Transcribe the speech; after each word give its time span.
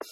Right, 0.00 0.06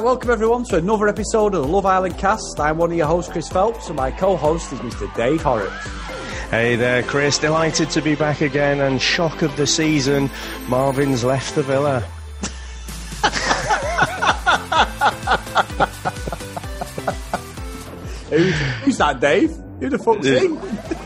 welcome 0.00 0.30
everyone 0.30 0.62
to 0.66 0.76
another 0.76 1.08
episode 1.08 1.56
of 1.56 1.62
the 1.62 1.66
Love 1.66 1.84
Island 1.84 2.16
cast. 2.18 2.60
I'm 2.60 2.78
one 2.78 2.92
of 2.92 2.96
your 2.96 3.08
hosts, 3.08 3.32
Chris 3.32 3.48
Phelps, 3.48 3.88
and 3.88 3.96
my 3.96 4.12
co 4.12 4.36
host 4.36 4.72
is 4.72 4.78
Mr. 4.78 5.12
Dave 5.16 5.42
Horrocks. 5.42 5.88
Hey 6.50 6.76
there, 6.76 7.02
Chris. 7.02 7.38
Delighted 7.38 7.90
to 7.90 8.00
be 8.00 8.14
back 8.14 8.40
again, 8.40 8.78
and 8.78 9.02
shock 9.02 9.42
of 9.42 9.56
the 9.56 9.66
season 9.66 10.30
Marvin's 10.68 11.24
left 11.24 11.56
the 11.56 11.64
villa. 11.64 12.08
Who's, 18.36 18.54
who's 18.84 18.98
that, 18.98 19.20
Dave? 19.20 19.50
Who 19.80 19.88
the 19.88 19.98
fuck's 19.98 20.26
he? 20.26 20.56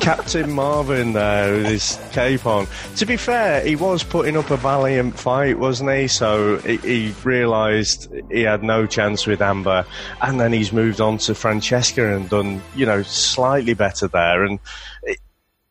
Captain 0.00 0.50
Marvin 0.50 1.12
there 1.12 1.54
with 1.54 1.66
his 1.66 1.98
cape 2.12 2.46
on. 2.46 2.66
To 2.96 3.06
be 3.06 3.16
fair, 3.16 3.64
he 3.64 3.76
was 3.76 4.02
putting 4.02 4.36
up 4.36 4.50
a 4.50 4.56
valiant 4.56 5.18
fight, 5.18 5.58
wasn't 5.58 5.90
he? 5.90 6.08
So 6.08 6.58
he, 6.58 6.76
he 6.78 7.14
realised 7.24 8.12
he 8.30 8.42
had 8.42 8.62
no 8.62 8.86
chance 8.86 9.26
with 9.26 9.42
Amber, 9.42 9.84
and 10.22 10.40
then 10.40 10.52
he's 10.52 10.72
moved 10.72 11.00
on 11.00 11.18
to 11.18 11.34
Francesca 11.34 12.14
and 12.16 12.28
done, 12.28 12.62
you 12.74 12.86
know, 12.86 13.02
slightly 13.02 13.74
better 13.74 14.08
there. 14.08 14.44
And 14.44 14.58
it, 15.02 15.18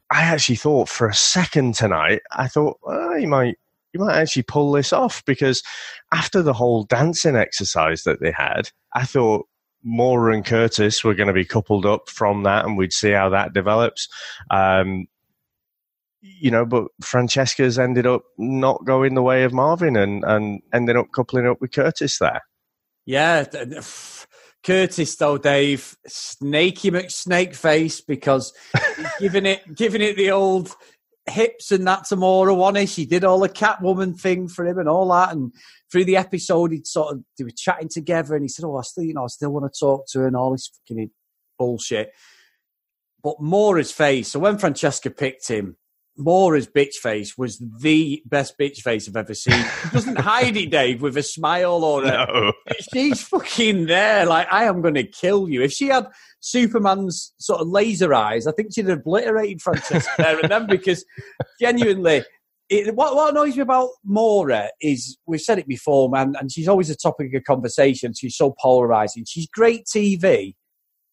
I 0.09 0.21
actually 0.21 0.57
thought 0.57 0.87
for 0.87 1.07
a 1.07 1.13
second 1.13 1.75
tonight, 1.75 2.21
I 2.31 2.47
thought 2.47 2.79
well, 2.83 3.15
he 3.15 3.25
might. 3.25 3.57
You 3.91 4.01
might 4.01 4.17
actually 4.17 4.43
pull 4.43 4.71
this 4.71 4.93
off 4.93 5.25
because 5.25 5.63
after 6.13 6.43
the 6.43 6.53
whole 6.53 6.83
dancing 6.83 7.35
exercise 7.35 8.03
that 8.03 8.19
they 8.19 8.29
had, 8.29 8.69
I 8.93 9.03
thought 9.03 9.48
Maura 9.83 10.33
and 10.33 10.45
Curtis 10.45 11.03
were 11.03 11.13
going 11.13 11.27
to 11.27 11.33
be 11.33 11.45
coupled 11.45 11.85
up 11.85 12.09
from 12.09 12.43
that, 12.43 12.65
and 12.65 12.77
we'd 12.77 12.93
see 12.93 13.11
how 13.11 13.29
that 13.29 13.53
develops. 13.53 14.07
Um, 14.51 15.07
you 16.21 16.51
know, 16.51 16.65
but 16.65 16.87
Francesca's 17.01 17.79
ended 17.79 18.05
up 18.05 18.23
not 18.37 18.83
going 18.85 19.15
the 19.15 19.21
way 19.21 19.43
of 19.43 19.53
Marvin 19.53 19.95
and, 19.95 20.23
and 20.25 20.61
ended 20.73 20.97
up 20.97 21.11
coupling 21.13 21.47
up 21.47 21.61
with 21.61 21.71
Curtis 21.71 22.17
there. 22.19 22.41
Yeah, 23.05 23.45
Curtis 24.63 25.15
though, 25.15 25.37
Dave, 25.37 25.95
snaky 26.07 26.91
McSnake 26.91 27.55
face 27.55 28.01
because 28.01 28.53
giving 29.19 29.45
it 29.45 29.75
giving 29.75 30.01
it 30.01 30.17
the 30.17 30.31
old 30.31 30.75
hips 31.29 31.71
and 31.71 31.87
that 31.87 32.05
to 32.05 32.15
Maura 32.15 32.53
one 32.53 32.85
She 32.85 33.05
did 33.05 33.23
all 33.23 33.39
the 33.39 33.49
Catwoman 33.49 34.19
thing 34.19 34.47
for 34.47 34.65
him 34.65 34.77
and 34.77 34.89
all 34.89 35.09
that. 35.09 35.31
And 35.31 35.53
through 35.91 36.05
the 36.05 36.17
episode, 36.17 36.71
he'd 36.71 36.87
sort 36.87 37.13
of 37.13 37.23
they 37.37 37.43
were 37.43 37.51
chatting 37.51 37.89
together, 37.89 38.35
and 38.35 38.43
he 38.43 38.49
said, 38.49 38.65
"Oh, 38.65 38.77
I 38.77 38.81
still, 38.81 39.03
you 39.03 39.13
know, 39.13 39.23
I 39.23 39.27
still 39.27 39.51
want 39.51 39.71
to 39.71 39.79
talk 39.79 40.07
to 40.09 40.19
her 40.19 40.27
and 40.27 40.35
all 40.35 40.51
this 40.51 40.71
fucking 40.87 41.11
bullshit." 41.57 42.11
But 43.21 43.41
Maura's 43.41 43.91
face. 43.91 44.29
So 44.29 44.39
when 44.39 44.57
Francesca 44.57 45.09
picked 45.09 45.47
him, 45.47 45.77
Maura's 46.17 46.67
bitch 46.67 46.95
face 46.95 47.37
was 47.37 47.59
the 47.59 48.21
best 48.25 48.57
bitch 48.59 48.77
face 48.77 49.07
I've 49.07 49.15
ever 49.15 49.33
seen. 49.33 49.63
She 49.83 49.89
doesn't 49.91 50.19
hide 50.19 50.57
it, 50.57 50.69
Dave, 50.69 51.01
with 51.01 51.15
a 51.17 51.23
smile 51.23 51.83
or 51.83 52.03
a, 52.03 52.07
no. 52.07 52.53
she's 52.93 53.21
fucking 53.21 53.85
there. 53.85 54.25
Like 54.25 54.47
I 54.51 54.65
am 54.65 54.81
going 54.81 54.95
to 54.95 55.03
kill 55.03 55.49
you. 55.49 55.61
If 55.61 55.71
she 55.71 55.87
had 55.87 56.07
Superman's 56.41 57.33
sort 57.39 57.61
of 57.61 57.67
laser 57.67 58.13
eyes, 58.13 58.47
I 58.47 58.51
think 58.51 58.73
she'd 58.73 58.87
have 58.89 58.99
obliterated 58.99 59.61
Francesca 59.61 60.11
there 60.17 60.39
and 60.39 60.51
then 60.51 60.67
because 60.67 61.05
genuinely. 61.59 62.23
It, 62.69 62.93
what, 62.93 63.15
what 63.15 63.31
annoys 63.31 63.55
me 63.55 63.63
about 63.63 63.89
Maura 64.03 64.69
is 64.79 65.17
we've 65.25 65.41
said 65.41 65.57
it 65.57 65.67
before, 65.67 66.07
man, 66.07 66.35
and 66.39 66.51
she's 66.51 66.67
always 66.67 66.91
a 66.91 66.95
topic 66.95 67.33
of 67.33 67.43
conversation. 67.43 68.13
She's 68.13 68.37
so 68.37 68.53
polarizing. 68.61 69.25
She's 69.27 69.47
great 69.47 69.85
TV 69.85 70.53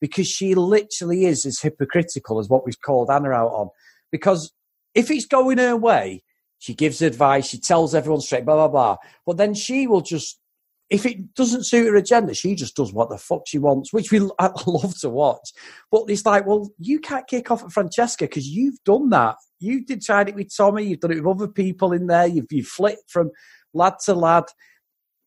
because 0.00 0.28
she 0.28 0.54
literally 0.54 1.24
is 1.24 1.46
as 1.46 1.60
hypocritical 1.60 2.38
as 2.38 2.48
what 2.48 2.66
we've 2.66 2.80
called 2.82 3.10
Anna 3.10 3.30
out 3.30 3.52
on. 3.52 3.70
Because 4.12 4.52
if 4.96 5.10
it's 5.10 5.26
going 5.26 5.58
her 5.58 5.76
way, 5.76 6.24
she 6.58 6.74
gives 6.74 7.02
advice, 7.02 7.46
she 7.46 7.60
tells 7.60 7.94
everyone 7.94 8.22
straight, 8.22 8.44
blah, 8.44 8.56
blah, 8.56 8.68
blah. 8.68 8.96
But 9.26 9.36
then 9.36 9.54
she 9.54 9.86
will 9.86 10.00
just 10.00 10.40
if 10.88 11.04
it 11.04 11.34
doesn't 11.34 11.66
suit 11.66 11.86
her 11.86 11.96
agenda, 11.96 12.32
she 12.32 12.54
just 12.54 12.76
does 12.76 12.92
what 12.92 13.10
the 13.10 13.18
fuck 13.18 13.42
she 13.46 13.58
wants, 13.58 13.92
which 13.92 14.12
we 14.12 14.20
I 14.38 14.50
love 14.66 14.96
to 15.00 15.10
watch. 15.10 15.50
But 15.90 16.04
it's 16.08 16.24
like, 16.24 16.46
well, 16.46 16.70
you 16.78 17.00
can't 17.00 17.26
kick 17.26 17.50
off 17.50 17.64
at 17.64 17.72
Francesca 17.72 18.24
because 18.24 18.46
you've 18.46 18.82
done 18.84 19.10
that. 19.10 19.36
You 19.58 19.84
did 19.84 20.02
tried 20.02 20.28
it 20.28 20.34
with 20.34 20.54
Tommy. 20.56 20.84
You've 20.84 21.00
done 21.00 21.12
it 21.12 21.24
with 21.24 21.36
other 21.36 21.48
people 21.48 21.92
in 21.92 22.06
there. 22.06 22.26
You've 22.26 22.46
you've 22.50 22.66
flipped 22.66 23.10
from 23.10 23.30
lad 23.74 23.94
to 24.04 24.14
lad. 24.14 24.44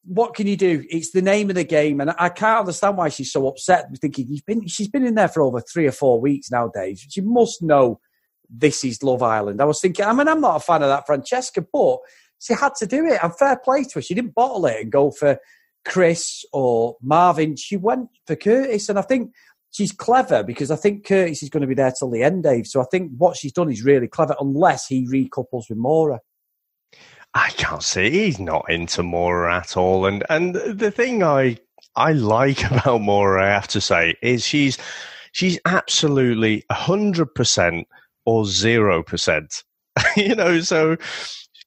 What 0.06 0.34
can 0.34 0.48
you 0.48 0.56
do? 0.56 0.86
It's 0.90 1.12
the 1.12 1.22
name 1.22 1.50
of 1.50 1.56
the 1.56 1.66
game, 1.66 2.00
and 2.00 2.12
I 2.18 2.30
can't 2.30 2.62
understand 2.62 2.98
why 2.98 3.10
she's 3.10 3.32
so 3.32 3.48
upset. 3.48 3.86
Thinking 4.00 4.28
you've 4.30 4.46
been, 4.46 4.66
she's 4.66 4.88
been 4.88 5.06
in 5.06 5.16
there 5.16 5.28
for 5.28 5.42
over 5.42 5.60
three 5.62 5.88
or 5.88 5.92
four 5.92 6.22
weeks 6.22 6.50
now, 6.50 6.72
Dave. 6.74 7.00
She 7.10 7.22
must 7.22 7.62
know 7.62 8.00
this 8.50 8.84
is 8.84 9.04
Love 9.04 9.24
Island. 9.24 9.62
I 9.62 9.66
was 9.66 9.80
thinking, 9.80 10.06
I 10.06 10.14
mean, 10.14 10.28
I'm 10.28 10.42
not 10.42 10.58
a 10.58 10.60
fan 10.60 10.82
of 10.82 10.90
that 10.90 11.06
Francesca, 11.06 11.66
but 11.72 12.00
she 12.40 12.54
had 12.54 12.76
to 12.76 12.88
do 12.88 13.06
it. 13.06 13.20
And 13.22 13.36
fair 13.36 13.58
play 13.58 13.84
to 13.84 13.96
her. 13.96 14.02
She 14.02 14.14
didn't 14.16 14.36
bottle 14.36 14.66
it 14.66 14.82
and 14.82 14.92
go 14.92 15.12
for 15.12 15.38
Chris 15.86 16.44
or 16.52 16.98
Marvin. 17.02 17.56
She 17.56 17.78
went 17.78 18.10
for 18.26 18.36
Curtis. 18.36 18.90
And 18.90 18.98
I 18.98 19.04
think 19.04 19.32
she's 19.72 19.92
clever 19.92 20.44
because 20.44 20.72
I 20.72 20.76
think 20.76 21.06
Curtis 21.06 21.44
is 21.44 21.50
going 21.50 21.62
to 21.62 21.68
be 21.68 21.76
there 21.76 21.92
till 21.92 22.10
the 22.10 22.24
end, 22.24 22.44
Dave. 22.44 22.68
So 22.68 22.82
I 22.82 22.86
think 22.90 23.12
what 23.18 23.38
she's 23.38 23.54
done 23.54 23.72
is 23.72 23.84
really 23.84 24.08
clever, 24.08 24.36
unless 24.40 24.88
he 24.88 25.08
recouples 25.08 25.70
with 25.70 25.78
Maura. 25.78 26.20
I 27.34 27.50
can't 27.52 27.84
see 27.84 28.10
he's 28.10 28.40
not 28.40 28.66
into 28.70 29.04
Maura 29.04 29.58
at 29.58 29.78
all. 29.78 30.08
And 30.08 30.24
and 30.30 30.56
the 30.56 30.92
thing 30.92 31.24
I 31.24 31.58
I 31.96 32.14
like 32.14 32.64
about 32.72 33.02
Maura, 33.02 33.46
I 33.46 33.50
have 33.50 33.68
to 33.70 33.82
say, 33.82 34.16
is 34.22 34.46
she's 34.46 34.78
she's 35.32 35.60
absolutely 35.66 36.64
hundred 36.72 37.36
percent 37.36 37.88
or 38.30 38.46
zero 38.46 39.02
percent. 39.02 39.64
you 40.16 40.36
know, 40.36 40.60
so 40.60 40.98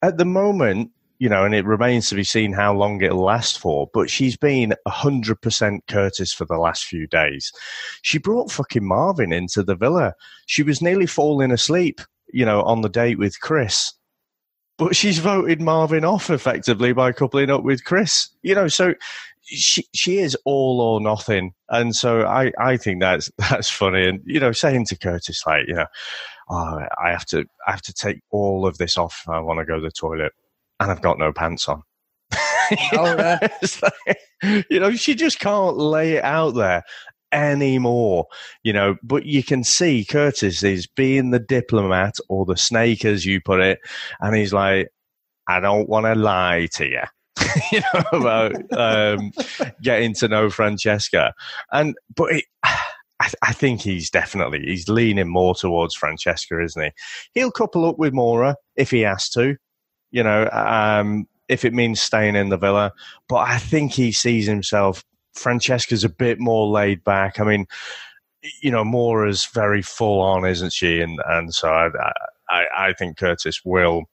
at 0.01 0.17
the 0.17 0.25
moment, 0.25 0.93
you 1.19 1.29
know, 1.29 1.45
and 1.45 1.55
it 1.57 1.65
remains 1.65 2.09
to 2.09 2.15
be 2.15 2.25
seen 2.25 2.53
how 2.53 2.73
long 2.73 3.03
it'll 3.03 3.25
last 3.25 3.59
for, 3.59 3.89
but 3.93 4.09
she's 4.09 4.37
been 4.37 4.75
100% 4.87 5.79
Curtis 5.89 6.33
for 6.33 6.45
the 6.45 6.57
last 6.57 6.85
few 6.85 7.09
days. 7.09 7.53
She 8.03 8.19
brought 8.19 8.51
fucking 8.51 8.87
Marvin 8.87 9.33
into 9.33 9.65
the 9.65 9.75
villa. 9.75 10.15
She 10.47 10.63
was 10.63 10.81
nearly 10.81 11.07
falling 11.07 11.51
asleep, 11.51 12.01
you 12.33 12.45
know, 12.45 12.63
on 12.63 12.83
the 12.83 12.89
date 12.89 13.19
with 13.19 13.41
Chris. 13.41 13.93
But 14.79 14.95
she's 14.97 15.19
voted 15.19 15.61
Marvin 15.61 16.05
off 16.05 16.31
effectively 16.31 16.93
by 16.93 17.13
coupling 17.13 17.51
up 17.51 17.63
with 17.63 17.85
Chris. 17.85 18.29
You 18.43 18.55
know, 18.55 18.69
so 18.69 18.95
she 19.45 19.87
she 19.95 20.19
is 20.19 20.37
all 20.45 20.81
or 20.81 21.01
nothing. 21.01 21.53
And 21.69 21.95
so 21.95 22.23
I, 22.27 22.53
I 22.59 22.77
think 22.77 23.01
that's 23.01 23.31
that's 23.39 23.71
funny. 23.71 24.09
And, 24.09 24.21
you 24.25 24.41
know, 24.41 24.53
saying 24.53 24.87
to 24.87 24.99
Curtis 24.99 25.43
like, 25.47 25.69
you 25.69 25.75
know, 25.75 25.87
oh, 26.49 26.81
I 27.03 27.11
have 27.11 27.27
to 27.27 27.45
I 27.67 27.73
have 27.73 27.83
to 27.83 27.93
take 27.93 28.21
all 28.31 28.67
of 28.67 28.79
this 28.79 28.97
off 28.97 29.25
I 29.29 29.41
want 29.41 29.59
to 29.59 29.65
go 29.65 29.77
to 29.77 29.83
the 29.83 29.91
toilet 29.91 30.33
and 30.81 30.91
I've 30.91 31.03
got 31.03 31.19
no 31.19 31.33
pants 31.33 31.69
on. 31.69 31.83
you, 32.71 32.77
oh, 32.95 33.15
know, 33.15 33.39
like, 33.83 34.67
you 34.69 34.81
know, 34.81 34.93
she 34.93 35.15
just 35.15 35.39
can't 35.39 35.77
lay 35.77 36.15
it 36.15 36.25
out 36.25 36.55
there 36.55 36.83
anymore, 37.33 38.27
you 38.63 38.73
know. 38.73 38.97
But 39.03 39.25
you 39.25 39.43
can 39.43 39.65
see 39.65 40.05
Curtis 40.05 40.63
is 40.63 40.87
being 40.87 41.31
the 41.31 41.39
diplomat 41.39 42.17
or 42.29 42.45
the 42.45 42.57
snake, 42.57 43.05
as 43.05 43.25
you 43.25 43.41
put 43.41 43.61
it, 43.61 43.79
and 44.21 44.35
he's 44.35 44.53
like, 44.53 44.89
I 45.49 45.61
don't 45.61 45.89
want 45.89 46.07
to 46.07 46.15
lie 46.15 46.69
to 46.75 46.87
you. 46.87 47.03
you 47.73 47.81
know 47.81 48.03
about 48.13 48.73
um, 48.79 49.33
getting 49.83 50.15
to 50.15 50.29
know 50.29 50.51
Francesca, 50.51 51.33
and 51.71 51.95
but 52.15 52.33
it, 52.33 52.45
I, 53.23 53.31
I, 53.43 53.53
think 53.53 53.81
he's 53.81 54.11
definitely 54.11 54.61
he's 54.61 54.89
leaning 54.89 55.29
more 55.29 55.55
towards 55.55 55.95
Francesca, 55.95 56.61
isn't 56.61 56.83
he? 56.83 56.91
He'll 57.35 57.51
couple 57.51 57.85
up 57.85 57.99
with 57.99 58.13
Maura 58.13 58.57
if 58.77 58.91
he 58.91 59.01
has 59.01 59.29
to, 59.31 59.57
you 60.11 60.23
know, 60.23 60.49
um, 60.53 61.27
if 61.49 61.65
it 61.65 61.73
means 61.73 62.01
staying 62.01 62.37
in 62.37 62.49
the 62.49 62.57
villa. 62.57 62.93
But 63.29 63.49
I 63.49 63.59
think 63.59 63.93
he 63.93 64.13
sees 64.13 64.47
himself. 64.47 65.05
Francesca's 65.35 66.05
a 66.05 66.09
bit 66.09 66.41
more 66.41 66.67
laid 66.67 67.05
back. 67.05 67.39
I 67.41 67.45
mean, 67.45 67.67
you 68.61 68.71
know, 68.71 68.85
Maura's 68.85 69.47
very 69.47 69.83
full 69.83 70.21
on, 70.21 70.45
isn't 70.45 70.73
she? 70.73 71.01
And 71.01 71.21
and 71.27 71.55
so 71.55 71.71
I, 71.71 71.91
I, 72.51 72.67
I 72.77 72.93
think 72.93 73.17
Curtis 73.17 73.65
will 73.65 74.05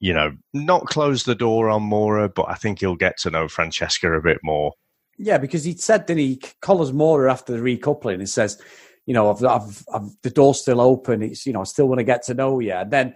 you 0.00 0.12
know, 0.12 0.36
not 0.54 0.86
close 0.86 1.24
the 1.24 1.34
door 1.34 1.68
on 1.68 1.82
Maura, 1.82 2.28
but 2.28 2.46
I 2.48 2.54
think 2.54 2.80
he'll 2.80 2.94
get 2.94 3.18
to 3.18 3.30
know 3.30 3.48
Francesca 3.48 4.12
a 4.12 4.22
bit 4.22 4.38
more. 4.44 4.72
Yeah, 5.18 5.38
because 5.38 5.64
he 5.64 5.74
said, 5.74 6.06
then 6.06 6.18
he? 6.18 6.40
Collars 6.60 6.92
Maura 6.92 7.30
after 7.30 7.52
the 7.52 7.58
recoupling 7.58 8.14
and 8.14 8.28
says, 8.28 8.60
you 9.04 9.14
know, 9.14 9.30
I've, 9.30 9.44
I've, 9.44 9.84
I've, 9.92 10.10
the 10.22 10.30
door's 10.30 10.60
still 10.60 10.80
open. 10.80 11.22
It's, 11.22 11.44
you 11.46 11.52
know, 11.52 11.60
I 11.60 11.64
still 11.64 11.88
want 11.88 11.98
to 11.98 12.04
get 12.04 12.22
to 12.24 12.34
know 12.34 12.60
you. 12.60 12.72
And 12.72 12.90
then 12.90 13.14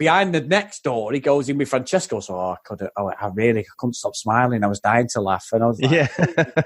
behind 0.00 0.34
the 0.34 0.40
next 0.40 0.82
door, 0.82 1.12
he 1.12 1.20
goes 1.20 1.48
in 1.48 1.58
with 1.58 1.68
Francesca. 1.68 2.20
So 2.22 2.34
oh, 2.34 2.52
I 2.52 2.56
could, 2.64 2.88
oh, 2.96 3.10
I 3.10 3.28
really 3.34 3.60
I 3.60 3.64
couldn't 3.78 3.94
stop 3.94 4.16
smiling. 4.16 4.64
I 4.64 4.68
was 4.68 4.80
dying 4.80 5.08
to 5.12 5.20
laugh, 5.20 5.46
and 5.52 5.62
I 5.62 5.66
was 5.66 5.80
like, 5.80 5.90
"Yeah, 5.90 6.62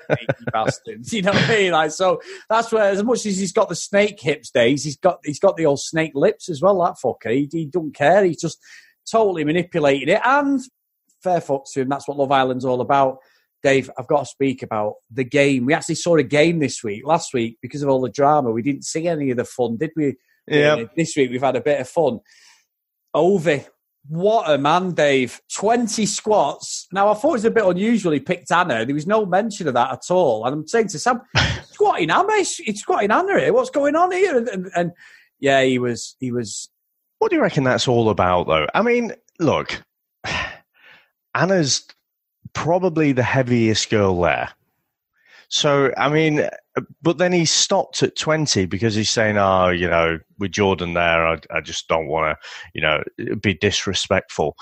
bastards," 0.53 1.13
you 1.13 1.23
know 1.23 1.33
what 1.33 1.43
I 1.43 1.49
mean? 1.49 1.73
Like, 1.73 1.91
so 1.91 2.21
that's 2.49 2.73
where, 2.73 2.85
as 2.85 3.03
much 3.03 3.27
as 3.27 3.37
he's 3.37 3.53
got 3.53 3.69
the 3.69 3.75
snake 3.75 4.21
hips 4.21 4.51
days, 4.51 4.85
he's 4.85 4.97
got 4.97 5.19
he's 5.25 5.41
got 5.41 5.57
the 5.57 5.67
old 5.67 5.81
snake 5.81 6.13
lips 6.15 6.49
as 6.49 6.63
well. 6.63 6.81
That 6.81 6.97
fucker, 7.05 7.35
he, 7.35 7.49
he 7.51 7.67
don't 7.67 7.93
care. 7.93 8.25
He's 8.25 8.41
just 8.41 8.59
totally 9.11 9.45
manipulating 9.45 10.09
it. 10.09 10.21
And 10.25 10.61
fair 11.23 11.41
fuck 11.41 11.65
to 11.73 11.81
him. 11.81 11.89
That's 11.89 12.07
what 12.07 12.17
Love 12.17 12.31
Island's 12.33 12.65
all 12.65 12.81
about. 12.81 13.19
Dave, 13.65 13.91
I've 13.99 14.07
got 14.07 14.21
to 14.21 14.27
speak 14.27 14.63
about 14.63 14.97
the 15.11 15.25
game. 15.25 15.65
We 15.65 15.73
actually 15.73 15.95
saw 15.95 16.17
a 16.17 16.23
game 16.23 16.59
this 16.59 16.85
week. 16.85 17.07
Last 17.07 17.33
week, 17.33 17.57
because 17.63 17.83
of 17.83 17.89
all 17.89 18.03
the 18.03 18.11
drama, 18.11 18.51
we 18.51 18.63
didn't 18.63 18.85
see 18.85 19.09
any 19.09 19.31
of 19.31 19.39
the 19.39 19.45
fun, 19.45 19.79
did 19.79 19.91
we? 19.97 20.17
Yeah. 20.47 20.75
Uh, 20.75 20.87
this 20.95 21.17
week 21.17 21.31
we've 21.31 21.43
had 21.43 21.57
a 21.57 21.63
bit 21.63 21.81
of 21.81 21.89
fun. 21.89 22.21
Ovie, 23.15 23.65
what 24.07 24.51
a 24.51 24.59
man, 24.59 24.93
Dave. 24.93 25.41
20 25.55 26.05
squats. 26.05 26.87
Now, 26.93 27.09
I 27.09 27.15
thought 27.15 27.31
it 27.31 27.33
was 27.33 27.45
a 27.47 27.51
bit 27.51 27.65
unusual 27.65 28.13
he 28.13 28.21
picked 28.21 28.53
Anna. 28.53 28.85
There 28.85 28.95
was 28.95 29.07
no 29.07 29.25
mention 29.25 29.67
of 29.67 29.75
that 29.75 29.93
at 29.93 30.11
all. 30.11 30.45
And 30.45 30.55
I'm 30.55 30.67
saying 30.69 30.89
to 30.89 30.99
Sam, 30.99 31.23
squatting 31.71 32.11
Anna, 32.11 32.33
it's 32.33 32.81
squatting 32.81 33.11
Anna 33.11 33.41
here. 33.41 33.55
What's 33.55 33.71
going 33.71 33.97
on 33.97 34.13
here? 34.13 34.37
And, 34.37 34.49
and, 34.49 34.71
and 34.77 34.93
yeah, 35.41 35.63
he 35.63 35.79
was, 35.79 36.17
he 36.21 36.33
was. 36.33 36.69
What 37.19 37.31
do 37.31 37.37
you 37.37 37.43
reckon 37.43 37.65
that's 37.65 37.89
all 37.89 38.11
about, 38.11 38.47
though? 38.47 38.67
I 38.75 38.83
mean, 38.83 39.13
look, 39.41 39.83
Anna's 41.35 41.87
probably 42.55 43.13
the 43.13 43.23
heaviest 43.23 43.91
girl 43.91 44.21
there. 44.21 44.51
So, 45.49 45.93
I 45.97 46.09
mean, 46.09 46.49
but 47.03 47.19
then 47.19 47.33
he 47.33 47.45
stopped 47.45 48.03
at 48.03 48.17
20 48.17 48.67
because 48.67 48.95
he's 48.95 49.11
saying, 49.11 49.37
oh, 49.37 49.69
you 49.69 49.89
know, 49.89 50.19
with 50.39 50.53
Jordan 50.53 50.95
there, 50.95 51.27
I, 51.27 51.39
I 51.51 51.61
just 51.61 51.87
don't 51.87 52.09
want 52.09 52.37
to, 52.37 52.49
you 52.75 52.81
know, 52.81 53.37
be 53.37 53.55
disrespectful. 53.55 54.57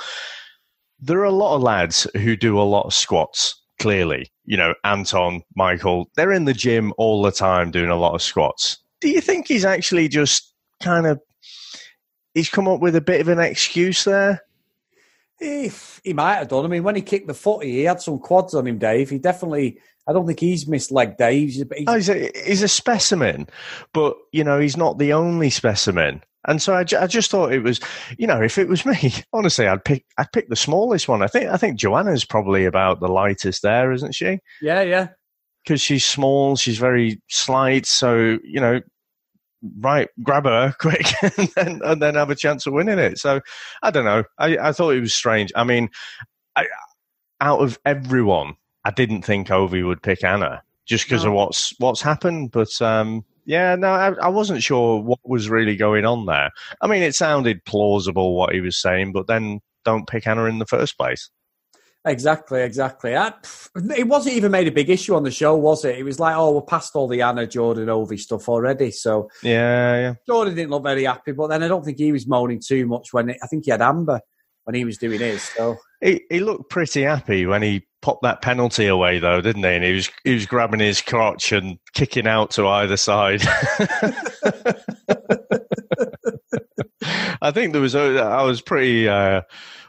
There 1.00 1.18
are 1.20 1.24
a 1.24 1.30
lot 1.30 1.56
of 1.56 1.62
lads 1.62 2.06
who 2.14 2.36
do 2.36 2.60
a 2.60 2.62
lot 2.62 2.86
of 2.86 2.94
squats, 2.94 3.60
clearly. 3.78 4.30
You 4.44 4.56
know, 4.56 4.74
Anton, 4.84 5.42
Michael, 5.54 6.10
they're 6.16 6.32
in 6.32 6.44
the 6.44 6.52
gym 6.52 6.92
all 6.98 7.22
the 7.22 7.32
time 7.32 7.70
doing 7.70 7.90
a 7.90 7.96
lot 7.96 8.14
of 8.14 8.22
squats. 8.22 8.78
Do 9.00 9.08
you 9.08 9.20
think 9.20 9.48
he's 9.48 9.64
actually 9.64 10.08
just 10.08 10.52
kind 10.82 11.06
of, 11.06 11.20
he's 12.34 12.50
come 12.50 12.68
up 12.68 12.80
with 12.80 12.96
a 12.96 13.00
bit 13.00 13.20
of 13.20 13.28
an 13.28 13.38
excuse 13.38 14.04
there? 14.04 14.42
He, 15.42 15.72
he 16.04 16.12
might 16.12 16.36
have 16.36 16.48
done. 16.48 16.64
I 16.64 16.68
mean, 16.68 16.84
when 16.84 16.94
he 16.94 17.02
kicked 17.02 17.26
the 17.26 17.34
footy, 17.34 17.70
he 17.70 17.82
had 17.82 18.00
some 18.00 18.18
quads 18.18 18.54
on 18.54 18.66
him, 18.66 18.78
Dave. 18.78 19.10
He 19.10 19.18
definitely 19.18 19.80
I 20.08 20.12
don't 20.12 20.26
think 20.26 20.40
he's 20.40 20.66
missed 20.66 20.90
leg 20.90 21.16
days. 21.16 21.54
He's, 21.54 21.64
oh, 21.86 21.94
he's, 21.94 22.08
a, 22.08 22.30
he's 22.44 22.62
a 22.62 22.68
specimen, 22.68 23.48
but 23.92 24.16
you 24.32 24.42
know 24.42 24.58
he's 24.58 24.76
not 24.76 24.98
the 24.98 25.12
only 25.12 25.50
specimen. 25.50 26.22
And 26.48 26.60
so 26.60 26.74
I, 26.74 26.80
I, 26.80 27.06
just 27.06 27.30
thought 27.30 27.52
it 27.52 27.62
was, 27.62 27.78
you 28.18 28.26
know, 28.26 28.42
if 28.42 28.58
it 28.58 28.66
was 28.66 28.84
me, 28.84 29.14
honestly, 29.32 29.68
I'd 29.68 29.84
pick 29.84 30.04
I'd 30.18 30.32
pick 30.32 30.48
the 30.48 30.56
smallest 30.56 31.08
one. 31.08 31.22
I 31.22 31.28
think 31.28 31.46
I 31.50 31.56
think 31.56 31.78
Joanna's 31.78 32.24
probably 32.24 32.64
about 32.64 33.00
the 33.00 33.08
lightest 33.08 33.62
there, 33.62 33.92
isn't 33.92 34.14
she? 34.14 34.40
Yeah, 34.60 34.82
yeah. 34.82 35.08
Because 35.62 35.80
she's 35.80 36.04
small, 36.04 36.56
she's 36.56 36.78
very 36.78 37.22
slight. 37.28 37.86
So 37.86 38.38
you 38.42 38.60
know, 38.60 38.80
right, 39.78 40.08
grab 40.22 40.44
her 40.44 40.74
quick, 40.80 41.06
and 41.22 41.48
then, 41.56 41.80
and 41.84 42.02
then 42.02 42.14
have 42.14 42.30
a 42.30 42.34
chance 42.34 42.66
of 42.66 42.72
winning 42.72 42.98
it. 42.98 43.18
So 43.18 43.40
I 43.82 43.90
don't 43.90 44.04
know. 44.04 44.24
I, 44.38 44.58
I 44.58 44.72
thought 44.72 44.90
it 44.90 45.00
was 45.00 45.14
strange. 45.14 45.52
I 45.54 45.64
mean, 45.64 45.90
I, 46.56 46.66
out 47.40 47.60
of 47.60 47.78
everyone 47.84 48.56
I 48.84 48.90
didn't 48.90 49.22
think 49.22 49.50
Ovie 49.50 49.82
would 49.82 50.02
pick 50.02 50.24
Anna 50.24 50.62
just 50.86 51.04
because 51.04 51.24
no. 51.24 51.30
of 51.30 51.36
what's 51.36 51.74
what's 51.78 52.02
happened. 52.02 52.50
But 52.50 52.80
um, 52.82 53.24
yeah, 53.44 53.74
no, 53.76 53.88
I, 53.88 54.12
I, 54.14 54.28
wasn't 54.28 54.62
sure 54.62 55.00
what 55.00 55.18
was 55.24 55.48
really 55.48 55.76
going 55.76 56.04
on 56.04 56.26
there. 56.26 56.50
I 56.80 56.86
mean, 56.86 57.02
it 57.02 57.14
sounded 57.14 57.64
plausible 57.64 58.36
what 58.36 58.54
he 58.54 58.60
was 58.60 58.76
saying, 58.76 59.12
but 59.12 59.26
then 59.26 59.60
don't 59.84 60.08
pick 60.08 60.26
Anna 60.26 60.44
in 60.44 60.58
the 60.58 60.66
first 60.66 60.96
place. 60.96 61.30
Exactly, 62.04 62.62
exactly. 62.62 63.16
I, 63.16 63.32
it 63.96 64.08
wasn't 64.08 64.34
even 64.34 64.50
made 64.50 64.66
a 64.66 64.72
big 64.72 64.90
issue 64.90 65.14
on 65.14 65.22
the 65.22 65.30
show, 65.30 65.54
was 65.54 65.84
it? 65.84 65.96
It 65.96 66.02
was 66.02 66.18
like, 66.18 66.34
oh, 66.36 66.52
we're 66.52 66.62
past 66.62 66.96
all 66.96 67.06
the 67.06 67.22
Anna 67.22 67.46
Jordan 67.46 67.88
Ovie 67.88 68.16
stuff 68.16 68.48
already. 68.48 68.90
So 68.90 69.30
yeah, 69.42 69.98
yeah. 69.98 70.14
Jordan 70.26 70.56
didn't 70.56 70.70
look 70.70 70.82
very 70.82 71.04
happy, 71.04 71.30
but 71.32 71.46
then 71.48 71.62
I 71.62 71.68
don't 71.68 71.84
think 71.84 71.98
he 71.98 72.10
was 72.10 72.26
moaning 72.26 72.60
too 72.60 72.86
much 72.86 73.12
when 73.12 73.30
it, 73.30 73.38
I 73.42 73.46
think 73.46 73.66
he 73.66 73.70
had 73.70 73.82
Amber 73.82 74.20
when 74.64 74.74
he 74.74 74.84
was 74.84 74.98
doing 74.98 75.20
his. 75.20 75.42
So 75.42 75.76
he, 76.00 76.22
he 76.28 76.40
looked 76.40 76.70
pretty 76.70 77.02
happy 77.02 77.46
when 77.46 77.62
he 77.62 77.86
popped 78.00 78.22
that 78.24 78.42
penalty 78.42 78.88
away, 78.88 79.20
though, 79.20 79.40
didn't 79.40 79.62
he? 79.62 79.70
And 79.70 79.84
he 79.84 79.92
was 79.92 80.10
he 80.24 80.34
was 80.34 80.46
grabbing 80.46 80.80
his 80.80 81.00
crotch 81.00 81.52
and 81.52 81.78
kicking 81.94 82.26
out 82.26 82.50
to 82.52 82.66
either 82.66 82.96
side. 82.96 83.42
I 87.40 87.50
think 87.52 87.72
there 87.72 87.82
was 87.82 87.94
I 87.94 88.42
was 88.42 88.60
pretty 88.60 89.08
uh, 89.08 89.42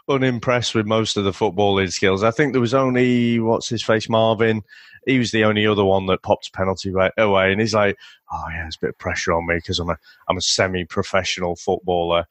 unimpressed 0.10 0.76
with 0.76 0.86
most 0.86 1.18
of 1.18 1.24
the 1.24 1.32
footballing 1.32 1.92
skills. 1.92 2.24
I 2.24 2.32
think 2.32 2.52
there 2.52 2.62
was 2.62 2.74
only 2.74 3.40
what's 3.40 3.70
his 3.70 3.84
face 3.84 4.10
Marvin. 4.10 4.62
He 5.06 5.20
was 5.20 5.32
the 5.32 5.44
only 5.44 5.68
other 5.68 5.84
one 5.84 6.06
that 6.08 6.24
popped 6.24 6.54
penalty 6.54 6.94
away, 7.18 7.52
and 7.52 7.60
he's 7.60 7.74
like, 7.74 7.98
"Oh 8.32 8.46
yeah, 8.50 8.64
there's 8.64 8.76
a 8.76 8.80
bit 8.80 8.90
of 8.92 8.98
pressure 8.98 9.34
on 9.34 9.46
me 9.46 9.56
because 9.56 9.80
I'm 9.80 9.90
a 9.90 9.98
I'm 10.30 10.38
a 10.38 10.42
semi-professional 10.42 11.56
footballer." 11.58 12.26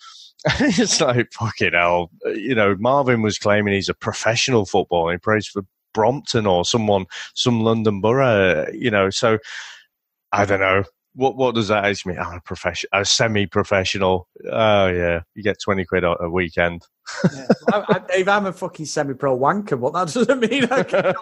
it's 0.61 1.01
like 1.01 1.33
fucking 1.33 1.73
hell. 1.73 2.11
You 2.27 2.55
know, 2.55 2.77
Marvin 2.79 3.23
was 3.23 3.39
claiming 3.39 3.75
he's 3.75 3.89
a 3.89 3.95
professional 3.95 4.65
footballer. 4.65 5.13
He 5.13 5.19
plays 5.19 5.47
for 5.47 5.63
Brompton 5.95 6.47
or 6.47 6.65
someone, 6.65 7.07
some 7.35 7.61
London 7.61 8.01
borough. 8.01 8.67
You 8.73 8.91
know, 8.91 9.11
so 9.11 9.39
I 10.33 10.45
don't 10.45 10.61
know. 10.61 10.85
What 11.15 11.37
what 11.37 11.55
does 11.55 11.69
that 11.69 11.85
actually 11.85 12.15
mean? 12.15 12.23
Ah, 12.23 12.31
I'm 12.31 12.39
a 12.39 12.41
professional, 12.41 12.89
a 12.95 13.05
semi-professional. 13.05 14.29
Oh 14.51 14.87
yeah, 14.87 15.21
you 15.35 15.43
get 15.43 15.61
twenty 15.63 15.85
quid 15.85 16.05
a 16.05 16.31
weekend. 16.31 16.87
yeah. 17.35 17.47
I, 17.73 17.85
I, 17.89 17.99
Dave, 17.99 18.29
I'm 18.29 18.47
a 18.47 18.53
fucking 18.53 18.87
semi-pro 18.87 19.39
wanker, 19.39 19.79
but 19.81 19.93
that 19.93 20.13
doesn't 20.13 20.41
mean 20.41 20.65
I 20.71 20.83
can. 20.83 21.15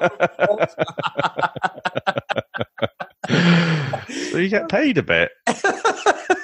so 4.31 4.39
you 4.39 4.49
get 4.49 4.69
paid 4.69 4.99
a 4.99 5.03
bit. 5.03 5.31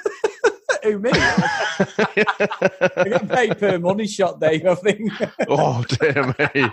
Me? 0.95 1.11
I 1.15 3.05
get 3.05 3.29
paid 3.29 3.59
per 3.59 3.79
money 3.79 4.07
shot, 4.07 4.41
Dave. 4.41 4.67
I 4.67 4.75
think. 4.77 5.13
oh 5.49 5.85
dear 5.85 6.35
me! 6.39 6.71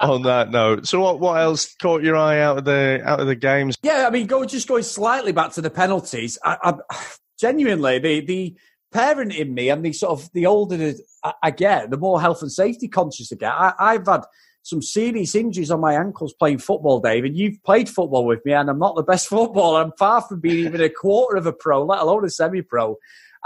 On 0.00 0.22
that 0.22 0.50
note, 0.50 0.86
so 0.86 1.00
what? 1.00 1.20
What 1.20 1.40
else 1.40 1.74
caught 1.76 2.02
your 2.02 2.16
eye 2.16 2.40
out 2.40 2.58
of 2.58 2.64
the 2.64 3.00
out 3.04 3.20
of 3.20 3.26
the 3.26 3.34
games? 3.34 3.76
Yeah, 3.82 4.06
I 4.06 4.10
mean, 4.10 4.26
go 4.26 4.44
just 4.44 4.68
going 4.68 4.82
slightly 4.82 5.32
back 5.32 5.52
to 5.52 5.60
the 5.60 5.70
penalties. 5.70 6.38
I, 6.44 6.56
I 6.62 7.04
genuinely 7.38 7.98
the 7.98 8.20
the 8.20 8.56
parent 8.92 9.34
in 9.34 9.54
me 9.54 9.68
and 9.68 9.84
the 9.84 9.92
sort 9.92 10.12
of 10.12 10.30
the 10.32 10.46
older 10.46 10.94
I 11.42 11.50
get, 11.50 11.90
the 11.90 11.96
more 11.96 12.20
health 12.20 12.42
and 12.42 12.50
safety 12.50 12.88
conscious 12.88 13.32
I 13.32 13.36
get. 13.36 13.52
I, 13.52 13.74
I've 13.78 14.06
had 14.06 14.24
some 14.62 14.82
serious 14.82 15.34
injuries 15.34 15.70
on 15.70 15.80
my 15.80 15.94
ankles 15.94 16.34
playing 16.34 16.58
football, 16.58 17.00
Dave, 17.00 17.24
and 17.24 17.36
you've 17.36 17.62
played 17.64 17.88
football 17.88 18.26
with 18.26 18.44
me, 18.44 18.52
and 18.52 18.68
I'm 18.68 18.78
not 18.78 18.96
the 18.96 19.02
best 19.02 19.28
footballer. 19.28 19.82
I'm 19.82 19.92
far 19.98 20.22
from 20.22 20.40
being 20.40 20.66
even 20.66 20.80
a 20.80 20.88
quarter 20.88 21.36
of 21.36 21.46
a 21.46 21.52
pro, 21.52 21.84
let 21.84 22.00
alone 22.00 22.24
a 22.24 22.30
semi 22.30 22.62
pro. 22.62 22.96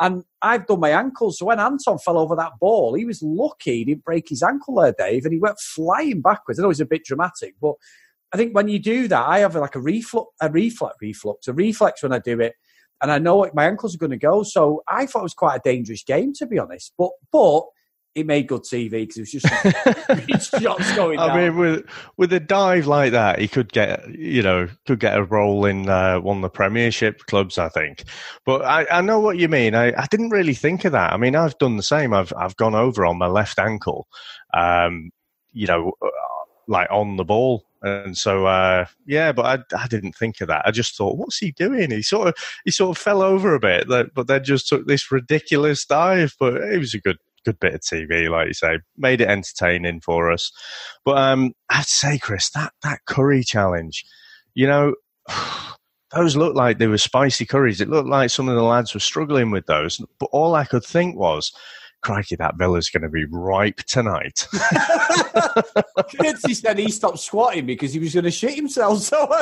And 0.00 0.25
I've 0.43 0.67
done 0.67 0.81
my 0.81 0.91
ankle. 0.91 1.31
So 1.31 1.46
when 1.46 1.61
Anton 1.61 1.99
fell 1.99 2.19
over 2.19 2.35
that 2.37 2.58
ball, 2.61 2.94
he 2.94 3.05
was 3.05 3.23
lucky 3.23 3.79
he 3.79 3.85
didn't 3.85 4.05
break 4.05 4.29
his 4.29 4.43
ankle 4.43 4.75
there, 4.76 4.94
Dave, 4.96 5.25
and 5.25 5.32
he 5.32 5.38
went 5.38 5.58
flying 5.61 6.20
backwards. 6.20 6.58
I 6.58 6.62
know 6.62 6.70
it's 6.70 6.81
a 6.81 6.87
bit 6.87 7.05
dramatic, 7.05 7.55
but 7.61 7.75
I 8.32 8.37
think 8.37 8.55
when 8.55 8.67
you 8.69 8.81
do 8.81 9.06
that, 9.08 9.26
I 9.26 9.38
have 9.41 9.55
like 9.55 9.76
a 9.76 9.81
reflux, 9.81 10.29
a 10.41 10.50
reflex, 10.50 10.96
reflux, 11.00 11.46
a 11.46 11.53
reflex 11.53 12.03
when 12.03 12.13
I 12.13 12.19
do 12.19 12.41
it, 12.41 12.55
and 13.01 13.13
I 13.13 13.19
know 13.19 13.48
my 13.55 13.67
ankles 13.67 13.94
are 13.94 13.98
going 13.98 14.10
to 14.10 14.17
go. 14.17 14.43
So 14.43 14.82
I 14.89 15.06
thought 15.06 15.20
it 15.20 15.22
was 15.22 15.34
quite 15.34 15.56
a 15.56 15.63
dangerous 15.65 16.03
game, 16.03 16.32
to 16.34 16.46
be 16.46 16.58
honest. 16.58 16.93
But 16.98 17.10
but 17.31 17.63
it 18.15 18.27
made 18.27 18.47
good 18.47 18.63
TV 18.63 18.91
because 18.91 19.17
it 19.17 19.21
was 19.21 19.33
just 19.33 20.51
shots 20.63 20.94
going. 20.97 21.19
I 21.19 21.29
down. 21.29 21.37
mean, 21.39 21.56
with 21.56 21.87
with 22.17 22.33
a 22.33 22.41
dive 22.41 22.87
like 22.87 23.13
that, 23.13 23.39
he 23.39 23.49
could 23.49 23.73
get 23.73 24.09
you 24.09 24.43
know 24.43 24.69
could 24.87 25.01
get 25.01 25.17
a 25.17 25.25
role 25.25 25.65
in 25.67 25.89
uh, 25.89 26.21
one 26.21 26.37
of 26.37 26.43
the 26.43 26.51
Premiership 26.51 27.27
clubs, 27.27 27.59
I 27.59 27.69
think. 27.69 28.05
But 28.44 28.65
I, 28.65 28.87
I 28.91 29.01
know 29.01 29.21
what 29.21 29.39
you 29.39 29.49
mean. 29.49 29.75
I, 29.75 29.93
I 30.01 30.06
didn't 30.11 30.31
really 30.31 30.55
think 30.55 30.85
of 30.85 30.93
that. 30.93 31.13
I 31.13 31.17
mean, 31.17 31.35
I've 31.37 31.59
done 31.59 31.77
the 31.77 31.83
same. 31.83 32.15
I've 32.15 32.33
I've 32.37 32.56
gone 32.56 32.75
over 32.75 33.05
on 33.05 33.19
my 33.19 33.27
left 33.27 33.59
ankle, 33.59 34.06
um, 34.55 35.11
you 35.53 35.67
know, 35.67 35.93
uh, 36.01 36.09
like 36.69 36.89
on 36.91 37.17
the 37.17 37.25
ball. 37.25 37.65
And 37.83 38.17
so, 38.17 38.47
uh, 38.47 38.87
yeah, 39.06 39.33
but 39.33 39.44
I, 39.75 39.83
I 39.83 39.87
didn't 39.89 40.15
think 40.15 40.41
of 40.41 40.49
that. 40.49 40.63
I 40.65 40.71
just 40.71 40.97
thought, 40.97 41.19
what's 41.19 41.37
he 41.37 41.53
doing? 41.53 41.91
He 41.91 42.01
sort 42.01 42.29
of, 42.29 42.35
he 42.65 42.71
sort 42.71 42.97
of 42.97 43.03
fell 43.03 43.21
over 43.21 43.55
a 43.55 43.61
bit, 43.61 43.87
but 43.89 44.27
then 44.27 44.43
just 44.43 44.69
took 44.69 44.87
this 44.87 45.13
ridiculous 45.13 45.85
dive. 45.85 46.35
But 46.41 46.55
it 46.55 46.79
was 46.79 46.94
a 46.94 46.99
good, 46.99 47.19
good 47.44 47.60
bit 47.60 47.74
of 47.74 47.81
TV, 47.81 48.31
like 48.31 48.48
you 48.48 48.55
say, 48.55 48.79
made 48.96 49.20
it 49.20 49.29
entertaining 49.29 50.01
for 50.01 50.31
us. 50.31 50.51
But 51.05 51.19
um, 51.19 51.53
I'd 51.70 51.86
say, 51.86 52.19
Chris, 52.19 52.51
that 52.51 52.72
that 52.82 53.01
curry 53.06 53.44
challenge, 53.44 54.05
you 54.55 54.67
know. 54.67 54.94
Those 56.15 56.36
looked 56.36 56.55
like 56.55 56.79
they 56.79 56.86
were 56.86 56.96
spicy 56.96 57.44
curries. 57.44 57.81
It 57.81 57.91
looked 57.91 58.08
like 58.08 58.31
some 58.31 58.48
of 58.48 58.55
the 58.55 58.63
lads 58.63 58.94
were 58.94 59.01
struggling 59.01 59.51
with 59.51 59.67
those. 59.67 60.01
But 60.20 60.29
all 60.31 60.55
I 60.55 60.65
could 60.65 60.84
think 60.84 61.17
was, 61.17 61.53
crikey, 62.03 62.36
that 62.36 62.56
Villa's 62.56 62.89
going 62.89 63.03
to 63.03 63.08
be 63.08 63.24
ripe 63.24 63.79
tonight. 63.79 64.46
He 66.46 66.55
said 66.55 66.79
he 66.79 66.91
stopped 66.91 67.19
squatting 67.19 67.67
because 67.67 67.93
he 67.93 67.98
was 67.98 68.15
going 68.15 68.24
to 68.24 68.31
shit 68.31 68.55
himself. 68.55 69.01
So 69.01 69.29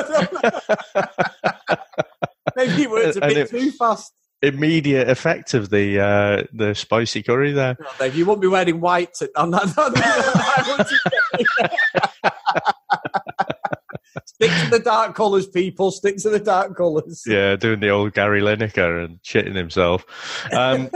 maybe 2.56 2.72
he 2.72 2.86
worked 2.86 3.16
a 3.16 3.20
bit 3.20 3.36
it, 3.36 3.50
too 3.50 3.70
fast 3.72 4.12
immediate 4.42 5.08
effect 5.08 5.54
of 5.54 5.70
the 5.70 6.00
uh, 6.00 6.42
the 6.52 6.74
spicy 6.74 7.22
curry 7.22 7.52
there. 7.52 7.76
Oh, 7.80 7.94
Dave, 7.98 8.14
you 8.14 8.26
won't 8.26 8.40
be 8.40 8.48
wearing 8.48 8.80
white 8.80 9.16
on 9.36 9.52
that. 9.52 9.62
Stick 14.26 14.50
to 14.64 14.70
the 14.70 14.80
dark 14.80 15.14
colours, 15.14 15.46
people. 15.46 15.90
Stick 15.90 16.16
to 16.18 16.30
the 16.30 16.40
dark 16.40 16.76
colours. 16.76 17.22
Yeah, 17.26 17.56
doing 17.56 17.80
the 17.80 17.90
old 17.90 18.12
Gary 18.12 18.40
Lineker 18.40 19.04
and 19.04 19.20
shitting 19.22 19.54
himself. 19.54 20.04
Um, 20.52 20.90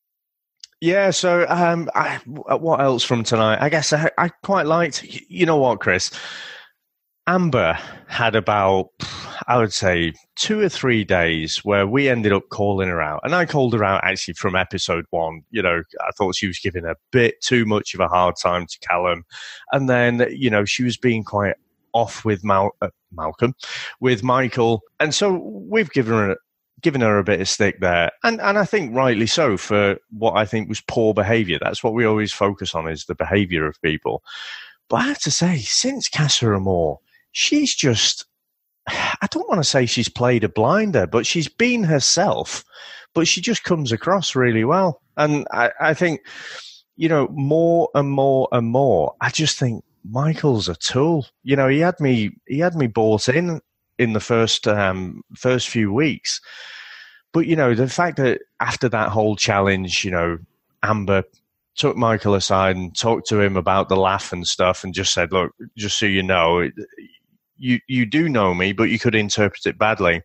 yeah, 0.80 1.10
so 1.10 1.46
um, 1.48 1.88
I, 1.94 2.20
what 2.26 2.80
else 2.80 3.04
from 3.04 3.24
tonight? 3.24 3.58
I 3.60 3.68
guess 3.68 3.92
I, 3.92 4.10
I 4.18 4.28
quite 4.42 4.66
liked. 4.66 5.04
You 5.04 5.46
know 5.46 5.56
what, 5.56 5.80
Chris? 5.80 6.10
Amber 7.26 7.78
had 8.06 8.36
about, 8.36 8.90
I 9.48 9.56
would 9.56 9.72
say, 9.72 10.12
two 10.36 10.60
or 10.60 10.68
three 10.68 11.04
days 11.04 11.58
where 11.64 11.86
we 11.86 12.08
ended 12.08 12.32
up 12.32 12.48
calling 12.50 12.88
her 12.88 13.00
out. 13.00 13.20
And 13.24 13.34
I 13.34 13.46
called 13.46 13.72
her 13.72 13.84
out 13.84 14.04
actually 14.04 14.34
from 14.34 14.54
episode 14.54 15.06
one. 15.10 15.42
You 15.50 15.62
know, 15.62 15.82
I 16.00 16.10
thought 16.16 16.36
she 16.36 16.46
was 16.46 16.58
giving 16.58 16.84
a 16.84 16.96
bit 17.12 17.40
too 17.40 17.64
much 17.64 17.94
of 17.94 18.00
a 18.00 18.08
hard 18.08 18.36
time 18.40 18.66
to 18.66 18.78
Callum. 18.80 19.24
And 19.72 19.88
then, 19.88 20.26
you 20.30 20.50
know, 20.50 20.64
she 20.64 20.84
was 20.84 20.96
being 20.96 21.24
quite 21.24 21.54
off 21.94 22.24
with 22.24 22.44
Mal- 22.44 22.76
uh, 22.82 22.90
Malcolm, 23.12 23.54
with 24.00 24.22
Michael. 24.22 24.82
And 25.00 25.14
so 25.14 25.32
we've 25.32 25.90
given 25.90 26.14
her 26.14 26.36
given 26.82 27.00
her 27.00 27.18
a 27.18 27.24
bit 27.24 27.40
of 27.40 27.48
stick 27.48 27.80
there, 27.80 28.12
and 28.22 28.40
and 28.42 28.58
I 28.58 28.66
think 28.66 28.94
rightly 28.94 29.26
so 29.26 29.56
for 29.56 29.96
what 30.10 30.36
I 30.36 30.44
think 30.44 30.68
was 30.68 30.82
poor 30.82 31.14
behaviour. 31.14 31.58
That's 31.58 31.82
what 31.82 31.94
we 31.94 32.04
always 32.04 32.30
focus 32.30 32.74
on 32.74 32.88
is 32.88 33.06
the 33.06 33.14
behaviour 33.14 33.66
of 33.66 33.80
people. 33.80 34.22
But 34.90 34.96
I 34.96 35.02
have 35.04 35.20
to 35.20 35.30
say, 35.30 35.58
since 35.58 36.10
Casa 36.10 36.54
Amor, 36.54 36.98
she's 37.34 37.74
just. 37.74 38.24
I 38.88 39.26
don't 39.30 39.48
want 39.48 39.60
to 39.60 39.68
say 39.68 39.86
she's 39.86 40.10
played 40.10 40.44
a 40.44 40.48
blinder, 40.48 41.06
but 41.06 41.26
she's 41.26 41.48
been 41.48 41.84
herself. 41.84 42.64
But 43.14 43.28
she 43.28 43.40
just 43.40 43.64
comes 43.64 43.92
across 43.92 44.34
really 44.34 44.64
well, 44.64 45.00
and 45.16 45.46
I, 45.52 45.70
I 45.80 45.94
think, 45.94 46.20
you 46.96 47.08
know, 47.08 47.28
more 47.30 47.88
and 47.94 48.10
more 48.10 48.48
and 48.50 48.66
more. 48.66 49.14
I 49.20 49.30
just 49.30 49.58
think 49.58 49.84
Michael's 50.04 50.68
a 50.68 50.74
tool. 50.74 51.26
You 51.42 51.56
know, 51.56 51.68
he 51.68 51.78
had 51.78 51.98
me 52.00 52.32
he 52.46 52.58
had 52.58 52.74
me 52.74 52.86
bought 52.86 53.28
in 53.28 53.60
in 53.98 54.12
the 54.12 54.20
first 54.20 54.66
um, 54.66 55.22
first 55.36 55.68
few 55.68 55.92
weeks. 55.92 56.40
But 57.32 57.46
you 57.46 57.56
know, 57.56 57.74
the 57.74 57.88
fact 57.88 58.16
that 58.18 58.42
after 58.60 58.88
that 58.88 59.08
whole 59.08 59.36
challenge, 59.36 60.04
you 60.04 60.10
know, 60.10 60.38
Amber 60.82 61.24
took 61.76 61.96
Michael 61.96 62.34
aside 62.34 62.76
and 62.76 62.96
talked 62.96 63.28
to 63.28 63.40
him 63.40 63.56
about 63.56 63.88
the 63.88 63.96
laugh 63.96 64.32
and 64.32 64.46
stuff, 64.46 64.84
and 64.84 64.94
just 64.94 65.12
said, 65.12 65.32
"Look, 65.32 65.52
just 65.76 65.98
so 65.98 66.06
you 66.06 66.22
know, 66.22 66.68
you 67.56 67.80
you 67.88 68.06
do 68.06 68.28
know 68.28 68.54
me, 68.54 68.72
but 68.72 68.90
you 68.90 68.98
could 68.98 69.14
interpret 69.14 69.66
it 69.66 69.78
badly." 69.78 70.22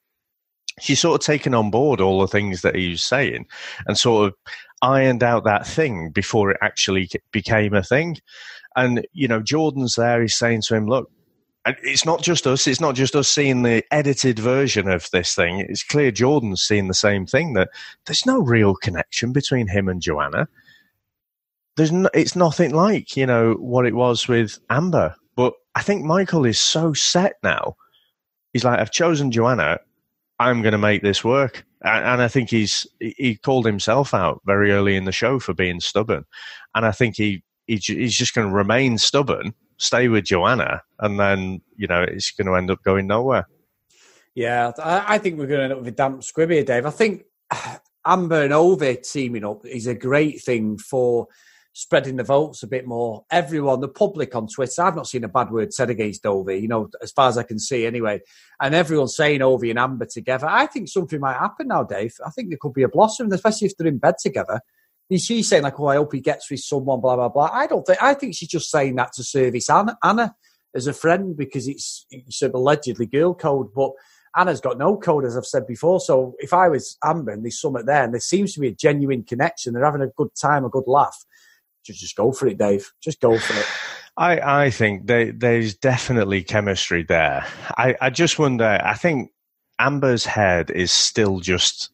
She's 0.80 1.00
sort 1.00 1.20
of 1.20 1.26
taken 1.26 1.54
on 1.54 1.72
board 1.72 2.00
all 2.00 2.22
the 2.22 2.28
things 2.28 2.62
that 2.62 2.76
he 2.76 2.90
was 2.90 3.04
saying, 3.04 3.46
and 3.88 3.98
sort 3.98 4.28
of 4.28 4.34
ironed 4.82 5.24
out 5.24 5.44
that 5.44 5.68
thing 5.68 6.10
before 6.12 6.52
it 6.52 6.58
actually 6.62 7.10
became 7.32 7.74
a 7.74 7.84
thing. 7.84 8.18
And 8.76 9.06
you 9.14 9.28
know, 9.28 9.42
Jordan's 9.42 9.96
there. 9.96 10.22
He's 10.22 10.38
saying 10.38 10.62
to 10.64 10.76
him, 10.76 10.88
"Look, 10.88 11.12
it's 11.66 12.06
not 12.06 12.22
just 12.22 12.48
us. 12.48 12.68
It's 12.68 12.82
not 12.82 12.96
just 12.96 13.16
us 13.16 13.28
seeing 13.28 13.64
the 13.64 13.84
edited 13.92 14.40
version 14.40 14.88
of 14.88 15.10
this 15.12 15.36
thing. 15.36 15.60
It's 15.60 15.84
clear 15.84 16.12
Jordan's 16.12 16.62
seeing 16.62 16.88
the 16.88 16.94
same 16.94 17.26
thing. 17.26 17.54
That 17.54 17.70
there's 18.06 18.26
no 18.26 18.40
real 18.40 18.76
connection 18.76 19.32
between 19.32 19.68
him 19.68 19.90
and 19.90 20.02
Joanna. 20.02 20.48
There's 21.76 21.92
no, 21.92 22.10
it's 22.14 22.36
nothing 22.36 22.74
like 22.74 23.16
you 23.16 23.26
know 23.26 23.54
what 23.54 23.86
it 23.86 23.96
was 23.96 24.28
with 24.28 24.60
Amber. 24.70 25.16
I 25.76 25.82
think 25.82 26.04
Michael 26.04 26.46
is 26.46 26.60
so 26.60 26.94
set 26.94 27.36
now. 27.44 27.76
He's 28.54 28.64
like, 28.64 28.80
I've 28.80 28.92
chosen 28.92 29.32
Joanna. 29.32 29.80
I'm 30.40 30.62
going 30.62 30.72
to 30.72 30.78
make 30.78 31.02
this 31.02 31.24
work. 31.24 31.66
And, 31.84 32.06
and 32.06 32.22
I 32.22 32.28
think 32.28 32.50
he's 32.50 32.88
he 33.00 33.36
called 33.36 33.66
himself 33.66 34.14
out 34.14 34.42
very 34.46 34.72
early 34.72 34.96
in 34.96 35.06
the 35.06 35.12
show 35.12 35.40
for 35.40 35.54
being 35.54 35.80
stubborn. 35.80 36.26
And 36.76 36.86
I 36.86 36.92
think 36.92 37.16
he, 37.16 37.44
he 37.68 37.76
he's 37.78 38.18
just 38.18 38.34
going 38.34 38.50
to 38.50 38.54
remain 38.54 38.98
stubborn 38.98 39.54
stay 39.80 40.10
with 40.10 40.26
Joanna, 40.26 40.84
and 41.00 41.20
then 41.20 41.62
you 41.76 41.88
know 41.88 42.04
it's 42.04 42.32
going 42.32 42.48
to 42.48 42.56
end 42.56 42.70
up 42.70 42.84
going 42.84 43.08
nowhere. 43.08 43.48
Yeah, 44.36 44.72
I, 44.78 45.18
think 45.18 45.38
we're 45.38 45.48
going 45.48 45.60
to 45.60 45.64
end 45.64 45.74
up 45.74 45.80
with 45.80 45.88
a 45.88 45.92
damp 45.92 46.24
squib 46.24 46.52
here, 46.52 46.64
Dave. 46.64 46.86
I 46.86 46.92
think 46.92 47.24
Amber 48.06 48.44
and 48.44 48.54
Ovie 48.54 48.98
teaming 48.98 49.44
up 49.44 49.66
is 49.66 49.88
a 49.88 49.96
great 49.96 50.42
thing 50.42 50.78
for 50.78 51.28
spreading 51.80 52.18
the 52.18 52.24
votes 52.24 52.64
a 52.64 52.68
bit 52.68 52.86
more. 52.86 53.24
Everyone, 53.32 53.80
the 53.80 53.88
public 53.88 54.36
on 54.36 54.48
Twitter, 54.48 54.82
I've 54.82 54.96
not 54.96 55.08
seen 55.08 55.24
a 55.24 55.30
bad 55.30 55.50
word 55.52 55.74
said 55.74 55.90
against 55.90 56.26
Ovie, 56.26 56.58
you 56.58 56.68
know, 56.68 56.90
as 57.02 57.12
far 57.12 57.30
as 57.30 57.38
I 57.38 57.44
can 57.44 57.60
see 57.60 57.86
anyway. 57.86 58.22
And 58.60 58.76
everyone's 58.76 59.16
saying 59.16 59.42
Ovie 59.42 59.70
and 59.70 59.80
Amber 59.80 60.06
together. 60.06 60.48
I 60.48 60.66
think 60.66 60.90
something 60.90 61.20
might 61.20 61.38
happen 61.38 61.68
now, 61.68 61.84
Dave. 61.84 62.16
I 62.26 62.30
think 62.32 62.50
there 62.50 62.58
could 62.60 62.74
be 62.74 62.84
a 62.84 62.90
blossom, 62.90 63.32
especially 63.32 63.68
if 63.68 63.78
they're 63.78 63.88
in 63.88 63.98
bed 63.98 64.16
together 64.22 64.62
she's 65.18 65.50
saying 65.50 65.64
like, 65.64 65.80
"Oh, 65.80 65.88
I 65.88 65.96
hope 65.96 66.14
he 66.14 66.20
gets 66.20 66.52
with 66.52 66.60
someone." 66.60 67.02
Blah 67.02 67.16
blah 67.16 67.30
blah. 67.30 67.50
I 67.52 67.66
don't 67.66 67.86
think. 67.86 68.02
I 68.02 68.14
think 68.14 68.36
she's 68.36 68.50
just 68.50 68.70
saying 68.70 68.96
that 68.96 69.14
to 69.14 69.24
service 69.24 69.70
Anna, 69.70 69.98
Anna 70.04 70.36
as 70.76 70.86
a 70.86 70.94
friend 70.94 71.36
because 71.36 71.68
it's, 71.68 72.06
it's 72.12 72.44
allegedly 72.44 73.08
girl 73.08 73.34
code, 73.34 73.74
but. 73.74 73.94
Anna's 74.38 74.62
got 74.62 74.78
no 74.78 74.96
code, 74.96 75.26
as 75.26 75.36
I've 75.36 75.44
said 75.44 75.66
before. 75.66 76.00
So 76.00 76.36
if 76.38 76.54
I 76.54 76.68
was 76.68 77.00
Amber 77.04 77.32
and 77.32 77.44
there's 77.44 77.60
something 77.60 77.84
there 77.84 78.04
and 78.04 78.14
there 78.14 78.22
seems 78.22 78.54
to 78.54 78.60
be 78.60 78.68
a 78.68 78.76
genuine 78.76 79.24
connection, 79.24 79.74
they're 79.74 79.84
having 79.84 80.04
a 80.04 80.08
good 80.16 80.30
time, 80.40 80.64
a 80.64 80.70
good 80.70 80.84
laugh, 80.86 81.26
just 81.84 82.00
just 82.00 82.16
go 82.16 82.32
for 82.32 82.48
it, 82.48 82.58
Dave. 82.58 82.92
Just 83.02 83.20
go 83.22 83.38
for 83.38 83.60
it. 83.60 83.66
I, 84.18 84.66
I 84.66 84.70
think 84.70 85.08
they, 85.08 85.32
there's 85.32 85.76
definitely 85.76 86.44
chemistry 86.44 87.04
there. 87.04 87.46
I, 87.78 87.96
I 88.02 88.10
just 88.10 88.38
wonder, 88.38 88.82
I 88.84 88.96
think 88.96 89.32
Amber's 89.80 90.26
head 90.26 90.70
is 90.72 90.92
still 90.92 91.40
just 91.40 91.90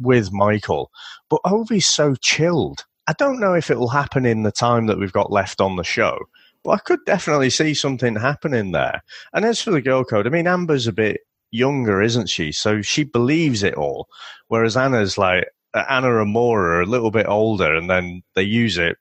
with 0.00 0.32
Michael, 0.32 0.90
but 1.28 1.42
Ovie's 1.44 1.86
so 1.86 2.14
chilled. 2.14 2.86
I 3.06 3.12
don't 3.12 3.40
know 3.40 3.52
if 3.52 3.70
it 3.70 3.78
will 3.78 3.88
happen 3.88 4.24
in 4.24 4.42
the 4.42 4.52
time 4.52 4.86
that 4.86 4.98
we've 4.98 5.12
got 5.12 5.30
left 5.30 5.60
on 5.60 5.76
the 5.76 5.84
show, 5.84 6.18
but 6.62 6.70
I 6.70 6.78
could 6.78 7.00
definitely 7.04 7.50
see 7.50 7.74
something 7.74 8.16
happening 8.16 8.72
there. 8.72 9.02
And 9.34 9.44
as 9.44 9.60
for 9.60 9.70
the 9.70 9.82
girl 9.82 10.02
code, 10.02 10.26
I 10.26 10.30
mean, 10.30 10.46
Amber's 10.46 10.86
a 10.86 10.92
bit 10.92 11.20
younger, 11.50 12.00
isn't 12.00 12.28
she? 12.30 12.52
So 12.52 12.80
she 12.80 13.04
believes 13.04 13.62
it 13.62 13.74
all, 13.74 14.08
whereas 14.48 14.78
Anna's 14.78 15.18
like 15.18 15.44
Anna 15.74 16.20
and 16.20 16.30
Maura 16.30 16.76
are 16.76 16.82
a 16.82 16.86
little 16.86 17.10
bit 17.10 17.26
older, 17.26 17.74
and 17.74 17.90
then 17.90 18.22
they 18.34 18.42
use 18.42 18.78
it 18.78 18.96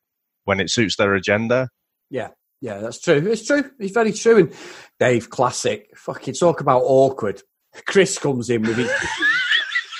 when 0.45 0.59
it 0.59 0.69
suits 0.69 0.95
their 0.95 1.13
agenda. 1.13 1.69
Yeah, 2.09 2.29
yeah, 2.61 2.79
that's 2.79 2.99
true. 2.99 3.29
It's 3.29 3.45
true. 3.45 3.69
It's 3.79 3.93
very 3.93 4.13
true. 4.13 4.37
And 4.37 4.53
Dave, 4.99 5.29
classic. 5.29 5.89
Fucking 5.95 6.33
talk 6.35 6.61
about 6.61 6.83
awkward. 6.83 7.41
Chris 7.87 8.17
comes 8.17 8.49
in 8.49 8.61
with 8.61 8.77
his 8.77 8.91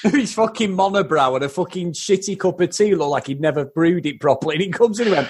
his 0.13 0.33
fucking 0.33 0.71
monobrow 0.75 1.35
and 1.35 1.43
a 1.43 1.49
fucking 1.49 1.93
shitty 1.93 2.37
cup 2.39 2.59
of 2.59 2.69
tea 2.69 2.95
looked 2.95 3.11
like 3.11 3.27
he'd 3.27 3.41
never 3.41 3.65
brewed 3.65 4.05
it 4.05 4.19
properly. 4.19 4.55
And 4.55 4.63
he 4.63 4.69
comes 4.69 4.99
in 4.99 5.07
and 5.07 5.15
went, 5.15 5.29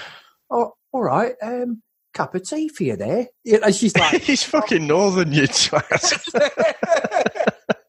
Oh, 0.50 0.72
all 0.92 1.02
right, 1.02 1.34
um, 1.42 1.82
cup 2.12 2.34
of 2.34 2.48
tea 2.48 2.68
for 2.68 2.84
you 2.84 2.96
there. 2.96 3.26
And 3.62 3.74
she's 3.74 3.96
like, 3.96 4.22
He's 4.22 4.42
fucking 4.42 4.86
northern, 4.86 5.32
you 5.32 5.44
twat. 5.44 5.82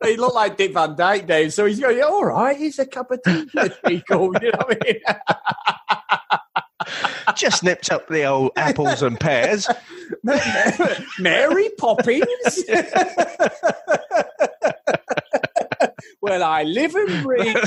he 0.05 0.17
looked 0.17 0.35
like 0.35 0.57
Dick 0.57 0.74
Van 0.74 0.95
Dyke, 0.95 1.27
Dave. 1.27 1.53
So 1.53 1.65
he's 1.65 1.79
going, 1.79 2.01
All 2.01 2.25
right, 2.25 2.57
here's 2.57 2.79
a 2.79 2.85
cup 2.85 3.12
of 3.12 3.21
tea 3.24 3.45
for 3.51 3.91
you. 3.91 4.01
know 4.09 4.29
what 4.29 4.43
I 4.43 4.77
mean? 4.85 5.01
Just 7.35 7.63
nipped 7.63 7.91
up 7.91 8.07
the 8.07 8.24
old 8.25 8.51
apples 8.55 9.01
and 9.01 9.19
pears. 9.19 9.67
Mary 11.19 11.69
Poppins. 11.77 12.63
Well, 16.25 16.41
I 16.41 16.63
live 16.63 16.95
and 16.95 17.24
breathe. 17.24 17.55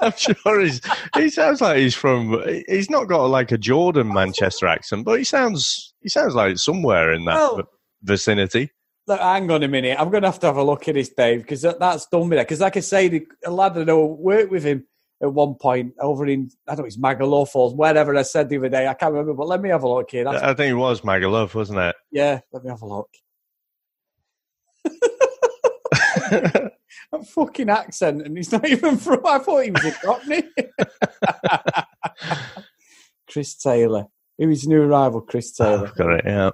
I'm 0.00 0.12
sure 0.16 0.60
he's, 0.60 0.80
he 1.14 1.30
sounds 1.30 1.60
like 1.60 1.78
he's 1.78 1.94
from. 1.94 2.42
He's 2.66 2.90
not 2.90 3.04
got 3.04 3.26
like 3.26 3.52
a 3.52 3.56
Jordan 3.56 4.12
Manchester 4.12 4.66
accent, 4.66 5.04
but 5.04 5.18
he 5.18 5.24
sounds 5.24 5.94
he 6.00 6.08
sounds 6.08 6.34
like 6.34 6.58
somewhere 6.58 7.12
in 7.12 7.24
that 7.26 7.36
well, 7.36 7.62
vicinity. 8.02 8.72
Look, 9.06 9.20
hang 9.20 9.50
on 9.50 9.62
a 9.62 9.68
minute. 9.68 10.00
I'm 10.00 10.10
going 10.10 10.22
to 10.22 10.28
have 10.28 10.40
to 10.40 10.46
have 10.46 10.56
a 10.56 10.64
look 10.64 10.88
at 10.88 10.94
this, 10.94 11.10
Dave, 11.10 11.42
because 11.42 11.62
that, 11.62 11.78
that's 11.78 12.06
done 12.06 12.28
me. 12.28 12.38
Because, 12.38 12.60
like 12.60 12.76
I 12.76 12.80
say, 12.80 13.08
the, 13.08 13.26
a 13.44 13.50
lad 13.50 13.76
I 13.76 13.84
know 13.84 14.06
worked 14.06 14.50
with 14.50 14.64
him 14.64 14.86
at 15.22 15.32
one 15.32 15.54
point 15.54 15.94
over 16.00 16.26
in 16.26 16.50
I 16.66 16.74
don't 16.74 16.80
know 16.80 16.86
it's 16.86 16.96
Magaluf 16.96 17.54
or 17.54 17.74
wherever 17.74 18.16
I 18.16 18.22
said 18.22 18.48
the 18.48 18.58
other 18.58 18.68
day. 18.68 18.88
I 18.88 18.94
can't 18.94 19.12
remember, 19.12 19.34
but 19.34 19.48
let 19.48 19.60
me 19.60 19.68
have 19.68 19.82
a 19.82 19.88
look 19.88 20.10
here. 20.10 20.24
That's 20.24 20.42
I 20.42 20.54
think 20.54 20.70
it 20.70 20.74
was 20.74 21.02
Magaluf, 21.02 21.54
wasn't 21.54 21.80
it? 21.80 21.94
Yeah, 22.10 22.40
let 22.52 22.64
me 22.64 22.70
have 22.70 22.82
a 22.82 22.86
look. 22.86 23.10
a 27.12 27.24
fucking 27.24 27.70
accent, 27.70 28.22
and 28.22 28.36
he's 28.36 28.52
not 28.52 28.68
even 28.68 28.96
from. 28.96 29.24
I 29.26 29.38
thought 29.38 29.64
he 29.64 29.70
was 29.70 29.84
a 29.84 29.92
Cockney. 29.92 30.42
Chris 33.30 33.54
Taylor. 33.54 34.06
Who 34.38 34.50
is 34.50 34.66
new 34.66 34.82
arrival? 34.82 35.20
Chris 35.20 35.54
ah, 35.60 35.64
Taylor. 35.64 35.86
I've 35.88 35.96
got 35.96 36.10
it. 36.10 36.24
Yeah. 36.24 36.50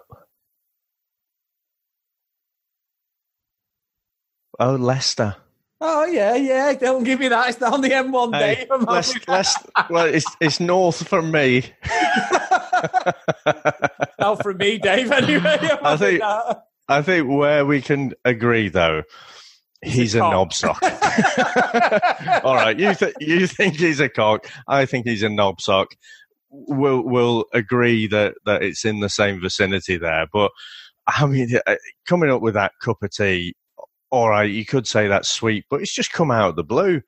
Oh, 4.60 4.76
Leicester. 4.76 5.36
Oh 5.80 6.04
yeah, 6.04 6.34
yeah. 6.34 6.74
Don't 6.74 7.04
give 7.04 7.18
me 7.20 7.28
that. 7.28 7.48
It's 7.48 7.62
on 7.62 7.80
the 7.80 7.88
M1 7.88 8.34
hey, 8.34 8.54
day. 8.54 8.66
Leicester, 9.26 9.72
well, 9.88 10.04
it's 10.04 10.26
it's 10.38 10.60
north 10.60 11.08
from 11.08 11.30
me. 11.30 11.64
Not 14.18 14.42
from 14.42 14.58
me, 14.58 14.76
Dave. 14.76 15.10
Anyway, 15.10 15.58
I 15.82 15.96
think 15.96 16.22
I 16.22 17.00
think 17.00 17.30
where 17.30 17.64
we 17.64 17.80
can 17.80 18.12
agree 18.26 18.68
though 18.68 19.04
He's 19.82 20.14
a, 20.14 20.18
a 20.18 20.30
knob 20.30 20.52
sock. 20.52 20.82
All 22.44 22.54
right, 22.54 22.78
you 22.78 22.94
th- 22.94 23.14
you 23.18 23.46
think 23.46 23.76
he's 23.76 23.98
a 23.98 24.10
cock? 24.10 24.46
I 24.68 24.84
think 24.84 25.06
he's 25.06 25.22
a 25.22 25.30
knob 25.30 25.60
sock. 25.60 25.88
We'll 26.50 27.02
we'll 27.02 27.46
agree 27.54 28.06
that 28.08 28.34
that 28.44 28.62
it's 28.62 28.84
in 28.84 29.00
the 29.00 29.08
same 29.08 29.40
vicinity 29.40 29.96
there. 29.96 30.26
But 30.30 30.50
I 31.06 31.24
mean, 31.24 31.58
uh, 31.66 31.76
coming 32.06 32.30
up 32.30 32.42
with 32.42 32.54
that 32.54 32.72
cup 32.82 33.02
of 33.02 33.10
tea, 33.10 33.54
all 34.10 34.28
right, 34.30 34.50
you 34.50 34.64
could 34.64 34.86
say 34.86 35.08
that's 35.08 35.28
sweet, 35.28 35.64
but 35.70 35.80
it's 35.80 35.94
just 35.94 36.12
come 36.12 36.30
out 36.30 36.50
of 36.50 36.56
the 36.56 36.64
blue. 36.64 37.02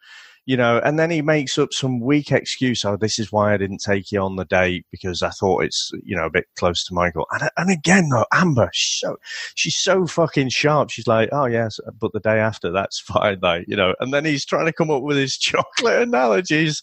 you 0.45 0.57
know, 0.57 0.81
and 0.85 0.99
then 0.99 1.11
he 1.11 1.23
makes 1.23 1.57
up 1.57 1.73
some 1.73 2.01
weak 2.01 2.33
excuse. 2.33 2.85
Oh, 2.85 2.97
this 2.97 3.19
is 3.19 3.31
why 3.31 3.55
I 3.55 3.57
didn't 3.57 3.79
take 3.79 4.11
you 4.11 4.21
on 4.21 4.35
the 4.37 4.45
date 4.45 4.85
because 4.91 5.23
I 5.23 5.31
thought 5.31 5.63
it's, 5.63 5.93
you 6.03 6.17
know, 6.17 6.27
a 6.27 6.31
bit 6.31 6.47
close 6.59 6.85
to 6.85 6.95
Michael. 6.95 7.27
And, 7.31 7.49
and 7.57 7.71
again, 7.71 8.09
though, 8.09 8.27
Amber, 8.33 8.69
so, 8.73 9.17
she's 9.55 9.77
so 9.77 10.05
fucking 10.07 10.49
sharp. 10.49 10.91
She's 10.91 11.07
like, 11.07 11.29
oh, 11.31 11.47
yes, 11.47 11.79
but 12.01 12.13
the 12.13 12.21
day 12.21 12.41
after, 12.41 12.73
that's 12.73 12.99
fine, 13.07 13.39
like, 13.41 13.67
you 13.69 13.77
know, 13.77 13.95
and 14.01 14.13
then 14.13 14.25
he's 14.25 14.45
trying 14.45 14.67
to 14.67 14.73
come 14.73 14.91
up 14.91 15.03
with 15.03 15.17
his 15.17 15.37
chocolate 15.39 16.03
analogies. 16.03 16.83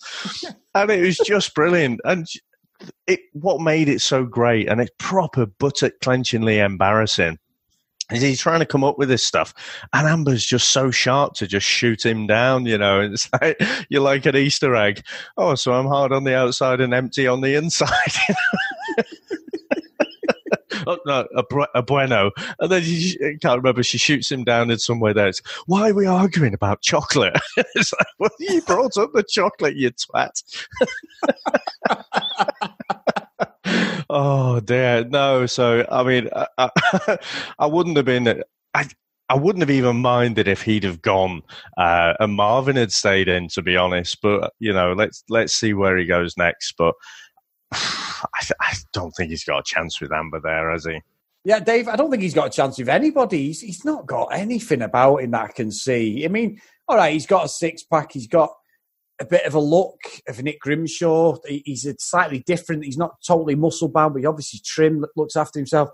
and 0.73 0.89
it 0.89 1.01
was 1.01 1.17
just 1.17 1.53
brilliant. 1.53 1.99
And 2.05 2.27
it, 3.07 3.19
what 3.33 3.59
made 3.59 3.89
it 3.89 3.99
so 3.99 4.23
great, 4.23 4.69
and 4.69 4.79
it's 4.79 4.91
proper 4.99 5.45
buttock 5.45 5.93
clenchingly 6.01 6.63
embarrassing 6.63 7.39
he's 8.11 8.39
trying 8.39 8.59
to 8.59 8.65
come 8.65 8.83
up 8.83 8.97
with 8.97 9.09
this 9.09 9.25
stuff, 9.25 9.53
and 9.93 10.07
Amber's 10.07 10.45
just 10.45 10.69
so 10.69 10.91
sharp 10.91 11.33
to 11.35 11.47
just 11.47 11.65
shoot 11.65 12.05
him 12.05 12.27
down. 12.27 12.65
You 12.65 12.77
know, 12.77 13.01
it's 13.01 13.29
like 13.41 13.61
you're 13.89 14.01
like 14.01 14.25
an 14.25 14.35
Easter 14.35 14.75
egg. 14.75 15.03
Oh, 15.37 15.55
so 15.55 15.73
I'm 15.73 15.87
hard 15.87 16.11
on 16.11 16.23
the 16.23 16.35
outside 16.35 16.81
and 16.81 16.93
empty 16.93 17.27
on 17.27 17.41
the 17.41 17.55
inside. 17.55 17.89
oh, 20.87 20.97
no, 21.05 21.27
a, 21.35 21.43
a, 21.75 21.81
bueno. 21.81 22.31
And 22.59 22.71
then 22.71 22.81
she 22.83 23.17
can't 23.41 23.57
remember. 23.57 23.83
She 23.83 23.97
shoots 23.97 24.31
him 24.31 24.43
down 24.43 24.71
in 24.71 24.79
somewhere 24.79 25.13
there. 25.13 25.27
It's, 25.27 25.41
why 25.65 25.89
are 25.89 25.93
we 25.93 26.05
arguing 26.05 26.53
about 26.53 26.81
chocolate? 26.81 27.37
it's 27.75 27.93
like, 27.93 28.07
well, 28.17 28.31
you 28.39 28.61
brought 28.61 28.97
up 28.97 29.11
the 29.13 29.23
chocolate, 29.23 29.75
you 29.75 29.91
twat. 29.91 30.43
Oh 34.09 34.59
dear, 34.59 35.05
no. 35.05 35.45
So 35.45 35.85
I 35.91 36.03
mean, 36.03 36.29
I, 36.35 36.47
I, 36.57 37.17
I 37.59 37.65
wouldn't 37.67 37.97
have 37.97 38.05
been. 38.05 38.43
I, 38.73 38.87
I 39.31 39.35
wouldn't 39.35 39.61
have 39.61 39.69
even 39.69 39.97
minded 39.97 40.47
if 40.47 40.63
he'd 40.63 40.83
have 40.83 41.03
gone 41.03 41.43
uh, 41.77 42.13
and 42.19 42.33
Marvin 42.33 42.75
had 42.75 42.91
stayed 42.91 43.27
in, 43.27 43.47
to 43.49 43.61
be 43.61 43.77
honest. 43.77 44.19
But 44.21 44.53
you 44.59 44.73
know, 44.73 44.93
let's 44.93 45.23
let's 45.29 45.53
see 45.53 45.73
where 45.73 45.97
he 45.97 46.05
goes 46.05 46.35
next. 46.37 46.73
But 46.77 46.95
I, 47.71 48.49
I 48.59 48.73
don't 48.93 49.11
think 49.11 49.29
he's 49.29 49.43
got 49.43 49.59
a 49.59 49.63
chance 49.63 50.01
with 50.01 50.11
Amber 50.11 50.39
there, 50.39 50.71
has 50.71 50.85
he? 50.85 51.01
Yeah, 51.45 51.59
Dave, 51.59 51.87
I 51.87 51.95
don't 51.95 52.11
think 52.11 52.23
he's 52.23 52.33
got 52.33 52.47
a 52.47 52.51
chance 52.51 52.77
with 52.77 52.89
anybody. 52.89 53.47
He's, 53.47 53.61
he's 53.61 53.85
not 53.85 54.05
got 54.05 54.27
anything 54.33 54.81
about 54.81 55.17
him 55.17 55.31
that 55.31 55.45
I 55.45 55.51
can 55.51 55.71
see. 55.71 56.25
I 56.25 56.27
mean, 56.27 56.59
all 56.87 56.97
right, 56.97 57.13
he's 57.13 57.25
got 57.25 57.45
a 57.45 57.49
six 57.49 57.83
pack. 57.83 58.11
He's 58.11 58.27
got 58.27 58.51
a 59.19 59.25
bit 59.25 59.45
of 59.45 59.53
a 59.53 59.59
look 59.59 59.99
of 60.27 60.41
Nick 60.41 60.59
Grimshaw. 60.59 61.37
He's 61.45 61.85
a 61.85 61.95
slightly 61.99 62.39
different. 62.39 62.85
He's 62.85 62.97
not 62.97 63.15
totally 63.25 63.55
muscle 63.55 63.89
bound, 63.89 64.13
but 64.13 64.21
he 64.21 64.25
obviously 64.25 64.61
trim, 64.63 65.05
looks 65.15 65.35
after 65.35 65.59
himself. 65.59 65.89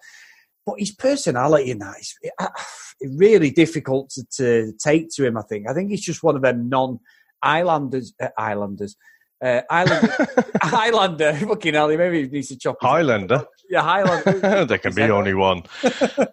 But 0.65 0.79
his 0.79 0.91
personality 0.91 1.71
in 1.71 1.79
that 1.79 1.97
is 1.99 2.15
really 3.01 3.51
difficult 3.51 4.09
to, 4.11 4.25
to, 4.37 4.73
take 4.83 5.09
to 5.15 5.25
him. 5.25 5.37
I 5.37 5.43
think. 5.43 5.69
I 5.69 5.73
think 5.73 5.91
he's 5.91 6.01
just 6.01 6.23
one 6.23 6.35
of 6.35 6.41
them 6.41 6.69
non-Islanders. 6.69 8.13
Uh, 8.21 8.29
Islanders. 8.37 8.95
Uh, 9.43 9.61
Islander, 9.69 10.27
Highlander, 10.61 11.33
fucking 11.47 11.73
hell, 11.73 11.89
maybe 11.89 12.23
he 12.23 12.29
needs 12.29 12.47
to 12.47 12.57
chop. 12.57 12.77
Highlander, 12.81 13.45
yeah, 13.69 13.81
Highlander. 13.81 14.63
there 14.65 14.77
can 14.77 14.95
be 14.95 15.03
only 15.03 15.33
one. 15.33 15.63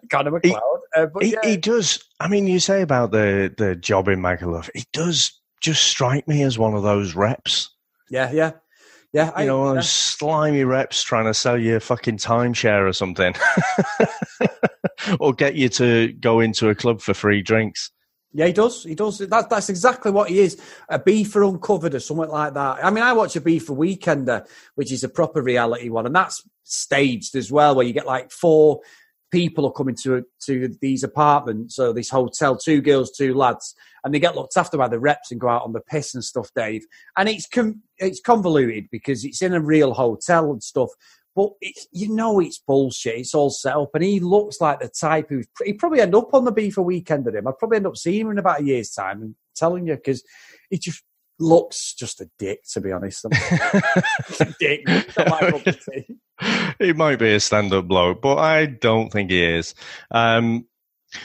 Connor 0.09 0.31
MacLeod, 0.31 0.41
he, 0.43 0.55
uh, 0.95 1.05
but 1.07 1.23
he, 1.23 1.33
yeah. 1.33 1.39
he, 1.43 1.57
does. 1.57 2.01
I 2.21 2.29
mean, 2.29 2.47
you 2.47 2.61
say 2.61 2.81
about 2.81 3.11
the 3.11 3.53
the 3.57 3.75
job 3.75 4.07
in 4.07 4.19
Magaluf, 4.21 4.69
he 4.73 4.85
does 4.93 5.37
just 5.63 5.83
strike 5.85 6.27
me 6.27 6.43
as 6.43 6.59
one 6.59 6.75
of 6.75 6.83
those 6.83 7.15
reps. 7.15 7.71
Yeah, 8.11 8.31
yeah. 8.31 8.51
Yeah, 9.13 9.27
you 9.27 9.31
I, 9.35 9.45
know, 9.45 9.67
those 9.67 9.75
yeah. 9.75 9.81
slimy 9.81 10.63
reps 10.63 11.03
trying 11.03 11.25
to 11.25 11.33
sell 11.33 11.57
you 11.57 11.75
a 11.75 11.79
fucking 11.79 12.17
timeshare 12.17 12.87
or 12.87 12.93
something, 12.93 13.35
or 15.19 15.33
get 15.33 15.53
you 15.53 15.69
to 15.69 16.11
go 16.13 16.39
into 16.39 16.69
a 16.69 16.75
club 16.75 16.99
for 16.99 17.13
free 17.13 17.43
drinks. 17.43 17.91
Yeah, 18.33 18.47
he 18.47 18.53
does. 18.53 18.83
He 18.83 18.95
does. 18.95 19.19
That, 19.19 19.51
that's 19.51 19.69
exactly 19.69 20.11
what 20.11 20.31
he 20.31 20.39
is. 20.39 20.59
Ibiza 20.89 21.47
Uncovered 21.47 21.93
or 21.93 21.99
something 21.99 22.29
like 22.29 22.55
that. 22.55 22.83
I 22.83 22.89
mean, 22.89 23.03
I 23.03 23.13
watch 23.13 23.35
Ibiza 23.35 23.69
Weekender, 23.77 24.47
which 24.73 24.91
is 24.91 25.03
a 25.03 25.09
proper 25.09 25.43
reality 25.43 25.89
one, 25.89 26.07
and 26.07 26.15
that's 26.15 26.43
staged 26.63 27.35
as 27.35 27.51
well, 27.51 27.75
where 27.75 27.85
you 27.85 27.93
get 27.93 28.07
like 28.07 28.31
four 28.31 28.81
people 29.33 29.65
are 29.65 29.71
coming 29.71 29.95
to 29.95 30.23
to 30.45 30.69
these 30.79 31.03
apartments, 31.03 31.75
so 31.75 31.91
this 31.91 32.09
hotel, 32.09 32.55
two 32.55 32.81
girls, 32.81 33.11
two 33.11 33.33
lads, 33.33 33.73
and 34.03 34.13
they 34.13 34.19
get 34.19 34.35
looked 34.35 34.55
after 34.55 34.77
by 34.77 34.87
the 34.87 34.99
reps 34.99 35.31
and 35.31 35.41
go 35.41 35.49
out 35.49 35.63
on 35.63 35.73
the 35.73 35.81
piss 35.81 36.13
and 36.13 36.23
stuff, 36.23 36.51
Dave. 36.55 36.85
And 37.17 37.27
it's 37.27 37.47
com- 37.47 37.81
it's 37.97 38.21
convoluted 38.21 38.87
because 38.91 39.25
it's 39.25 39.41
in 39.41 39.53
a 39.53 39.59
real 39.59 39.95
hotel 39.95 40.51
and 40.51 40.63
stuff. 40.63 40.91
But 41.35 41.49
you 41.91 42.13
know 42.13 42.39
it's 42.39 42.59
bullshit. 42.59 43.15
It's 43.15 43.33
all 43.33 43.49
set 43.49 43.75
up, 43.75 43.89
and 43.95 44.03
he 44.03 44.19
looks 44.19 44.61
like 44.61 44.79
the 44.79 44.87
type 44.87 45.29
who 45.29 45.41
he 45.65 45.73
probably 45.73 46.01
end 46.01 46.13
up 46.13 46.31
on 46.33 46.45
the 46.45 46.51
beef 46.51 46.75
for 46.75 46.83
weekend 46.83 47.27
at 47.27 47.35
him. 47.35 47.47
I'd 47.47 47.57
probably 47.57 47.77
end 47.77 47.87
up 47.87 47.97
seeing 47.97 48.21
him 48.21 48.31
in 48.31 48.37
about 48.37 48.61
a 48.61 48.63
year's 48.63 48.91
time. 48.91 49.21
and 49.23 49.35
telling 49.55 49.87
you 49.87 49.95
because 49.95 50.23
he 50.69 50.77
just 50.77 51.03
looks 51.39 51.93
just 51.93 52.21
a 52.21 52.29
dick, 52.39 52.61
to 52.71 52.81
be 52.81 52.91
honest. 52.91 53.25
dick. 54.59 54.85
he 56.79 56.93
might 56.93 57.19
be 57.19 57.33
a 57.33 57.39
stand-up 57.39 57.87
bloke, 57.87 58.21
but 58.21 58.37
I 58.37 58.65
don't 58.65 59.11
think 59.11 59.31
he 59.31 59.43
is. 59.43 59.75
Um, 60.11 60.65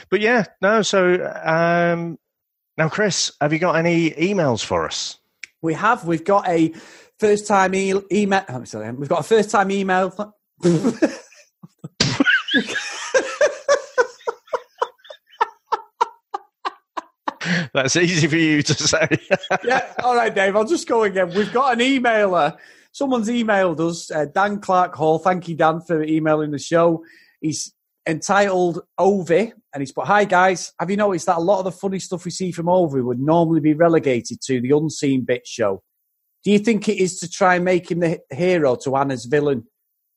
but 0.09 0.21
yeah, 0.21 0.45
no. 0.61 0.81
So 0.81 1.15
um, 1.43 2.17
now, 2.77 2.89
Chris, 2.89 3.31
have 3.41 3.53
you 3.53 3.59
got 3.59 3.75
any 3.75 4.11
emails 4.11 4.63
for 4.63 4.85
us? 4.85 5.17
We 5.61 5.73
have. 5.73 6.05
We've 6.05 6.23
got 6.23 6.47
a 6.47 6.73
first-time 7.19 7.75
e- 7.75 8.01
email. 8.11 8.43
I'm 8.47 8.65
sorry. 8.65 8.91
We've 8.91 9.09
got 9.09 9.21
a 9.21 9.23
first-time 9.23 9.71
email. 9.71 10.35
That's 17.83 17.95
easy 17.95 18.27
for 18.27 18.35
you 18.35 18.61
to 18.61 18.73
say. 18.73 19.07
yeah. 19.63 19.93
All 20.03 20.13
right, 20.13 20.35
Dave. 20.35 20.55
I'll 20.57 20.65
just 20.65 20.85
go 20.85 21.03
again. 21.03 21.33
We've 21.33 21.53
got 21.53 21.73
an 21.73 21.79
emailer. 21.79 22.57
Someone's 22.91 23.29
emailed 23.29 23.79
us, 23.79 24.11
uh, 24.11 24.25
Dan 24.25 24.59
Clark 24.59 24.95
Hall. 24.95 25.17
Thank 25.17 25.47
you, 25.47 25.55
Dan, 25.55 25.79
for 25.79 26.03
emailing 26.03 26.51
the 26.51 26.59
show. 26.59 27.05
He's 27.39 27.73
entitled 28.05 28.81
Ovie, 28.97 29.53
and 29.73 29.81
he's 29.81 29.93
put, 29.93 30.07
Hi, 30.07 30.25
guys. 30.25 30.73
Have 30.77 30.89
you 30.91 30.97
noticed 30.97 31.27
that 31.27 31.37
a 31.37 31.41
lot 31.41 31.59
of 31.59 31.65
the 31.65 31.71
funny 31.71 31.99
stuff 31.99 32.25
we 32.25 32.31
see 32.31 32.51
from 32.51 32.67
Ovie 32.67 32.99
would 32.99 33.21
normally 33.21 33.61
be 33.61 33.73
relegated 33.73 34.41
to 34.41 34.59
the 34.59 34.71
unseen 34.71 35.23
bit 35.23 35.47
show? 35.47 35.81
Do 36.43 36.51
you 36.51 36.59
think 36.59 36.89
it 36.89 36.97
is 36.97 37.19
to 37.19 37.29
try 37.29 37.55
and 37.55 37.63
make 37.63 37.89
him 37.89 37.99
the 37.99 38.19
hero 38.29 38.75
to 38.83 38.97
Anna's 38.97 39.23
villain? 39.23 39.67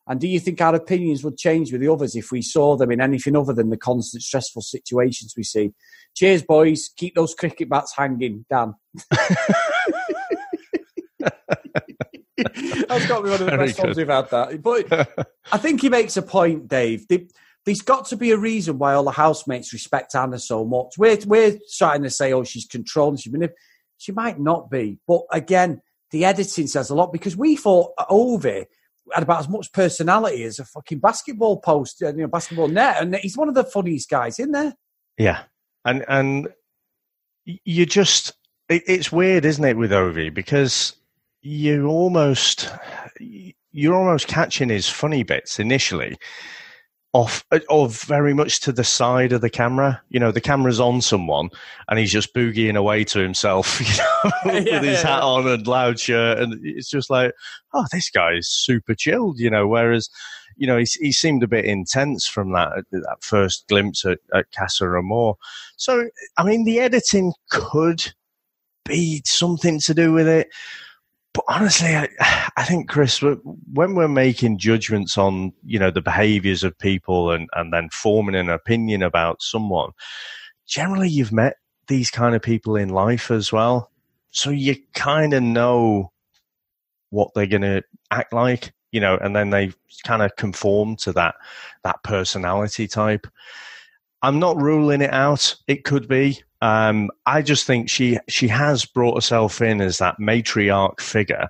And 0.07 0.21
do 0.21 0.27
you 0.27 0.41
think 0.41 0.61
our 0.61 0.75
opinions 0.75 1.23
would 1.23 1.37
change 1.37 1.71
with 1.71 1.81
the 1.81 1.89
others 1.89 2.17
if 2.17 2.33
we 2.33 2.43
saw 2.43 2.77
them 2.77 2.91
in 2.91 3.01
anything 3.01 3.37
other 3.37 3.53
than 3.53 3.71
the 3.71 3.77
constant 3.77 4.23
stressful 4.23 4.63
situations 4.63 5.35
we 5.37 5.45
see? 5.45 5.73
Cheers, 6.15 6.43
boys. 6.43 6.91
Keep 6.97 7.15
those 7.15 7.35
cricket 7.35 7.69
bats 7.69 7.95
hanging, 7.97 8.45
Dan. 8.51 8.75
That's 12.89 13.07
got 13.07 13.19
to 13.19 13.23
be 13.23 13.31
one 13.31 13.33
of 13.35 13.39
the 13.39 13.47
Very 13.51 13.67
best 13.67 13.79
times 13.79 13.97
we've 13.97 14.09
had 14.09 14.29
that. 14.31 14.61
But 14.61 15.29
I 15.53 15.59
think 15.59 15.81
he 15.81 15.89
makes 15.89 16.17
a 16.17 16.23
point, 16.23 16.69
Dave. 16.69 17.07
There's 17.65 17.81
got 17.81 18.07
to 18.07 18.17
be 18.17 18.33
a 18.33 18.37
reason 18.37 18.79
why 18.79 18.95
all 18.95 19.05
the 19.05 19.13
housemates 19.13 19.73
respect 19.73 20.17
Anna 20.17 20.41
so 20.41 20.65
much. 20.65 20.99
We're, 20.99 21.19
we're 21.27 21.59
trying 21.77 22.03
to 22.03 22.11
say, 22.11 22.33
oh, 22.33 22.43
she's 22.43 22.67
controlling. 22.67 23.19
She, 23.19 23.31
she 23.99 24.11
might 24.11 24.41
not 24.41 24.69
be. 24.69 24.99
But 25.07 25.23
again, 25.31 25.81
the 26.11 26.25
editing 26.25 26.67
says 26.67 26.91
a 26.91 26.95
lot 26.97 27.13
because 27.13 27.37
we 27.37 27.55
thought 27.55 27.93
Ovie 28.11 28.67
had 29.13 29.23
about 29.23 29.41
as 29.41 29.49
much 29.49 29.73
personality 29.73 30.45
as 30.45 30.59
a 30.59 30.65
fucking 30.65 30.99
basketball 30.99 31.61
post, 31.61 32.03
uh, 32.03 32.09
you 32.09 32.23
know, 32.23 32.29
basketball 32.29 32.69
net, 32.69 32.97
and 33.01 33.15
he's 33.17 33.37
one 33.37 33.49
of 33.49 33.55
the 33.55 33.65
funniest 33.65 34.09
guys 34.09 34.39
in 34.39 34.53
there. 34.53 34.75
Yeah, 35.19 35.43
and 35.85 36.05
and 36.09 36.49
you 37.45 37.87
just 37.87 38.33
it, 38.69 38.83
it's 38.87 39.13
weird, 39.13 39.45
isn't 39.45 39.65
it, 39.65 39.77
with 39.77 39.93
Ovie? 39.93 40.31
Because 40.31 40.97
you 41.43 41.87
almost 41.87 42.71
you're 43.73 43.95
almost 43.95 44.29
catching 44.29 44.69
his 44.69 44.89
funny 44.89 45.23
bits 45.23 45.59
initially, 45.59 46.17
off 47.13 47.45
or 47.69 47.89
very 47.89 48.33
much 48.33 48.61
to 48.61 48.73
the 48.73 48.85
side 48.85 49.33
of 49.33 49.43
the 49.43 49.51
camera. 49.51 50.01
You 50.09 50.19
know, 50.19 50.33
the 50.33 50.41
camera's 50.41 50.81
on 50.81 51.03
someone 51.03 51.51
and 51.89 51.99
he's 51.99 52.13
just 52.13 52.35
boogieing 52.35 52.77
away 52.77 53.05
to 53.05 53.19
himself, 53.19 53.81
you 53.87 53.97
know, 53.99 54.33
yeah, 54.47 54.81
with 54.81 54.85
his 54.85 55.03
yeah, 55.03 55.09
hat 55.09 55.19
yeah. 55.19 55.25
on 55.25 55.47
and 55.47 55.67
loud 55.67 56.01
shirt. 56.01 56.39
And 56.39 56.59
it's 56.65 56.89
just 56.89 57.11
like, 57.11 57.33
oh, 57.75 57.87
this 57.93 58.11
guy 58.11 58.33
is 58.35 58.49
super 58.49 58.95
chilled, 58.95 59.39
you 59.39 59.51
know, 59.51 59.67
whereas, 59.69 60.09
you 60.57 60.67
know, 60.67 60.79
he, 60.79 60.87
he 61.01 61.13
seemed 61.13 61.43
a 61.43 61.49
bit 61.49 61.67
intense 61.67 62.27
from 62.27 62.53
that, 62.53 62.69
uh, 62.69 62.83
that 62.93 63.19
first 63.21 63.69
glimpse 63.69 64.05
at, 64.07 64.19
at 64.35 64.51
Casa 64.53 64.87
Amor. 64.87 65.35
So, 65.77 66.09
I 66.39 66.45
mean, 66.45 66.65
the 66.65 66.81
editing 66.81 67.35
could 67.51 68.13
be 68.87 69.23
something 69.27 69.81
to 69.81 69.95
do 69.95 70.13
with 70.13 70.29
it 70.29 70.49
but 71.35 71.45
honestly, 71.49 71.97
I, 71.97 72.09
I 72.57 72.65
think 72.65 72.89
Chris, 72.89 73.23
when 73.23 73.95
we're 73.95 74.09
making 74.09 74.59
judgments 74.59 75.17
on 75.17 75.53
you 75.65 75.79
know 75.79 75.91
the 75.91 76.03
behaviours 76.03 76.63
of 76.63 76.79
people 76.79 77.31
and 77.31 77.49
and 77.55 77.73
then 77.73 77.89
forming 77.91 78.35
an 78.35 78.51
opinion 78.51 79.03
about 79.03 79.43
someone, 79.43 79.91
generally 80.67 81.09
you've 81.09 81.33
met 81.33 81.57
these 81.89 82.11
kind 82.11 82.35
of 82.35 82.43
people 82.43 82.77
in 82.77 82.91
life 82.91 83.31
as 83.31 83.53
well, 83.53 83.91
so 84.31 84.51
you 84.51 84.77
kind 84.95 85.33
of 85.35 85.43
know 85.43 86.13
what 87.11 87.31
they're 87.35 87.47
going 87.47 87.63
to 87.63 87.83
act 88.11 88.33
like, 88.33 88.73
you 88.91 89.01
know, 89.01 89.19
and 89.19 89.37
then 89.37 89.51
they 89.51 89.73
kind 90.05 90.23
of 90.23 90.35
conform 90.37 90.97
to 90.97 91.13
that 91.13 91.35
that 91.85 92.03
personality 92.03 92.87
type. 92.87 93.27
I'm 94.23 94.39
not 94.39 94.57
ruling 94.57 95.03
it 95.03 95.13
out. 95.13 95.57
It 95.67 95.85
could 95.85 96.09
be. 96.09 96.43
Um, 96.63 97.11
I 97.27 97.43
just 97.43 97.67
think 97.67 97.91
she 97.91 98.19
she 98.29 98.47
has 98.47 98.85
brought 98.85 99.17
herself 99.17 99.61
in 99.61 99.81
as 99.81 99.99
that 99.99 100.21
matriarch 100.21 101.01
figure. 101.01 101.49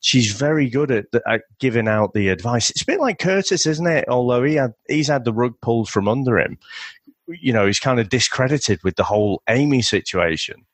She's 0.00 0.32
very 0.32 0.68
good 0.68 0.90
at, 0.90 1.06
at 1.28 1.42
giving 1.60 1.86
out 1.86 2.12
the 2.12 2.28
advice. 2.28 2.68
It's 2.68 2.82
a 2.82 2.86
bit 2.86 2.98
like 2.98 3.20
Curtis, 3.20 3.66
isn't 3.66 3.86
it? 3.86 4.06
Although 4.08 4.42
he 4.42 4.56
had 4.56 4.74
he's 4.88 5.06
had 5.06 5.24
the 5.24 5.32
rug 5.32 5.54
pulled 5.62 5.88
from 5.88 6.08
under 6.08 6.40
him. 6.40 6.58
You 7.28 7.52
know, 7.52 7.66
he's 7.66 7.78
kind 7.78 8.00
of 8.00 8.08
discredited 8.08 8.82
with 8.82 8.96
the 8.96 9.04
whole 9.04 9.42
Amy 9.48 9.80
situation. 9.80 10.66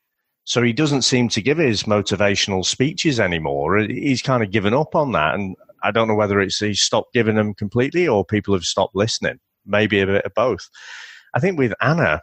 So 0.45 0.63
he 0.63 0.73
doesn't 0.73 1.03
seem 1.03 1.29
to 1.29 1.41
give 1.41 1.59
his 1.59 1.83
motivational 1.83 2.65
speeches 2.65 3.19
anymore. 3.19 3.77
He's 3.79 4.21
kind 4.21 4.41
of 4.41 4.51
given 4.51 4.73
up 4.73 4.95
on 4.95 5.11
that. 5.11 5.35
And 5.35 5.55
I 5.83 5.91
don't 5.91 6.07
know 6.07 6.15
whether 6.15 6.39
it's 6.39 6.57
he's 6.57 6.81
stopped 6.81 7.13
giving 7.13 7.35
them 7.35 7.53
completely 7.53 8.07
or 8.07 8.25
people 8.25 8.55
have 8.55 8.63
stopped 8.63 8.95
listening. 8.95 9.39
Maybe 9.65 9.99
a 9.99 10.07
bit 10.07 10.25
of 10.25 10.33
both. 10.33 10.69
I 11.35 11.39
think 11.39 11.59
with 11.59 11.73
Anna, 11.81 12.21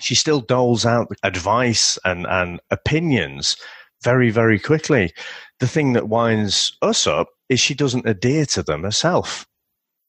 she 0.00 0.14
still 0.14 0.40
doles 0.40 0.86
out 0.86 1.08
advice 1.22 1.98
and, 2.04 2.26
and 2.26 2.60
opinions 2.70 3.56
very, 4.02 4.30
very 4.30 4.58
quickly. 4.58 5.12
The 5.60 5.68
thing 5.68 5.92
that 5.94 6.08
winds 6.08 6.76
us 6.82 7.06
up 7.06 7.28
is 7.48 7.60
she 7.60 7.74
doesn't 7.74 8.06
adhere 8.06 8.46
to 8.46 8.62
them 8.62 8.84
herself. 8.84 9.46